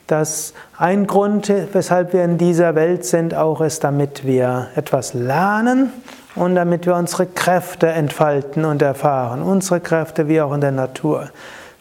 dass 0.07 0.55
ein 0.75 1.05
Grund, 1.05 1.53
weshalb 1.71 2.11
wir 2.11 2.23
in 2.23 2.39
dieser 2.39 2.73
Welt 2.73 3.05
sind, 3.05 3.35
auch 3.35 3.61
ist, 3.61 3.83
damit 3.83 4.25
wir 4.25 4.69
etwas 4.75 5.13
lernen 5.13 5.93
und 6.33 6.55
damit 6.55 6.87
wir 6.87 6.95
unsere 6.95 7.27
Kräfte 7.27 7.89
entfalten 7.89 8.65
und 8.65 8.81
erfahren. 8.81 9.43
Unsere 9.43 9.79
Kräfte 9.79 10.27
wie 10.27 10.41
auch 10.41 10.55
in 10.55 10.61
der 10.61 10.71
Natur. 10.71 11.29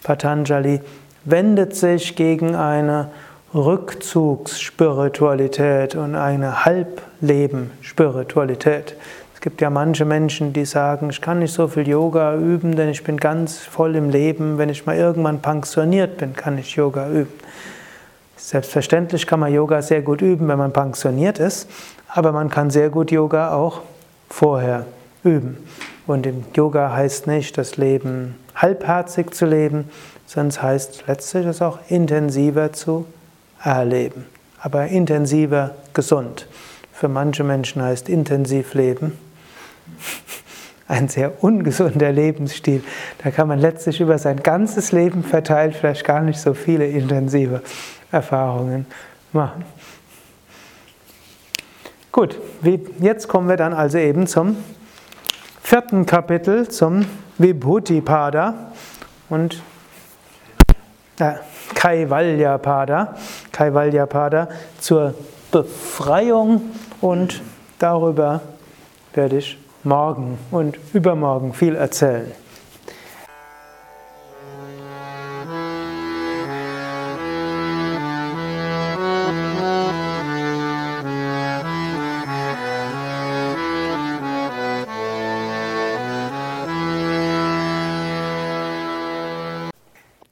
Patanjali 0.03 0.83
wendet 1.25 1.77
sich 1.77 2.17
gegen 2.17 2.55
eine 2.55 3.11
Rückzugsspiritualität 3.55 5.95
und 5.95 6.15
eine 6.15 6.65
Halbleben-Spiritualität. 6.65 8.97
Es 9.35 9.41
gibt 9.41 9.61
ja 9.61 9.71
manche 9.71 10.05
Menschen, 10.05 10.53
die 10.53 10.65
sagen, 10.65 11.11
ich 11.11 11.21
kann 11.21 11.39
nicht 11.39 11.55
so 11.55 11.69
viel 11.69 11.89
Yoga 11.89 12.35
üben, 12.35 12.75
denn 12.75 12.89
ich 12.89 13.05
bin 13.05 13.17
ganz 13.17 13.59
voll 13.59 13.95
im 13.95 14.11
Leben. 14.11 14.59
Wenn 14.59 14.69
ich 14.69 14.85
mal 14.85 14.97
irgendwann 14.97 15.41
pensioniert 15.41 16.19
bin, 16.19 16.35
kann 16.35 16.59
ich 16.59 16.75
Yoga 16.75 17.09
üben. 17.09 17.33
Selbstverständlich 18.37 19.27
kann 19.27 19.41
man 19.41 19.53
Yoga 19.53 19.81
sehr 19.81 20.03
gut 20.03 20.23
üben, 20.23 20.49
wenn 20.49 20.59
man 20.59 20.73
pensioniert 20.73 21.39
ist, 21.39 21.71
aber 22.09 22.33
man 22.33 22.51
kann 22.51 22.71
sehr 22.71 22.91
gut 22.91 23.11
Yoga 23.11 23.53
auch 23.53 23.83
vorher 24.29 24.85
üben. 25.23 25.57
Und 26.07 26.27
im 26.27 26.45
Yoga 26.55 26.93
heißt 26.93 27.27
nicht, 27.27 27.59
das 27.59 27.77
Leben 27.77 28.37
halbherzig 28.55 29.35
zu 29.35 29.47
leben, 29.47 29.91
es 30.35 30.63
heißt 30.63 31.05
letztlich 31.07 31.47
es 31.47 31.63
auch 31.63 31.79
intensiver 31.89 32.73
zu 32.73 33.07
erleben, 33.63 34.27
aber 34.61 34.87
intensiver 34.89 35.75
gesund. 35.95 36.47
Für 36.93 37.09
manche 37.09 37.45
Menschen 37.45 37.83
heißt 37.83 38.09
intensiv 38.09 38.75
leben 38.75 39.17
ein 40.89 41.09
sehr 41.09 41.43
ungesunder 41.43 42.13
Lebensstil. 42.13 42.83
Da 43.23 43.31
kann 43.31 43.49
man 43.49 43.59
letztlich 43.59 44.01
über 44.01 44.19
sein 44.19 44.43
ganzes 44.43 44.93
Leben 44.93 45.23
verteilt 45.25 45.77
vielleicht 45.77 46.05
gar 46.05 46.21
nicht 46.21 46.41
so 46.41 46.55
viele 46.55 46.87
intensive 46.87 47.63
Erfahrungen 48.11 48.87
machen. 49.33 49.65
Gut, 52.11 52.39
jetzt 53.01 53.29
kommen 53.29 53.49
wir 53.49 53.57
dann 53.57 53.73
also 53.73 53.99
eben 53.99 54.27
zum 54.27 54.57
vierten 55.63 56.05
Kapitel, 56.07 56.69
zum 56.69 57.05
Vibhuti-Pada 57.39 58.73
und 59.29 59.55
äh, 59.55 59.68
Kaivalya-Pada, 61.75 63.17
Kaivalya-Pada 63.53 64.49
zur 64.81 65.15
Befreiung 65.51 66.63
und 67.01 67.43
darüber 67.79 68.41
werde 69.15 69.39
ich 69.39 69.59
morgen 69.85 70.39
und 70.51 70.79
übermorgen 70.93 71.53
viel 71.53 71.75
erzählen. 71.75 72.33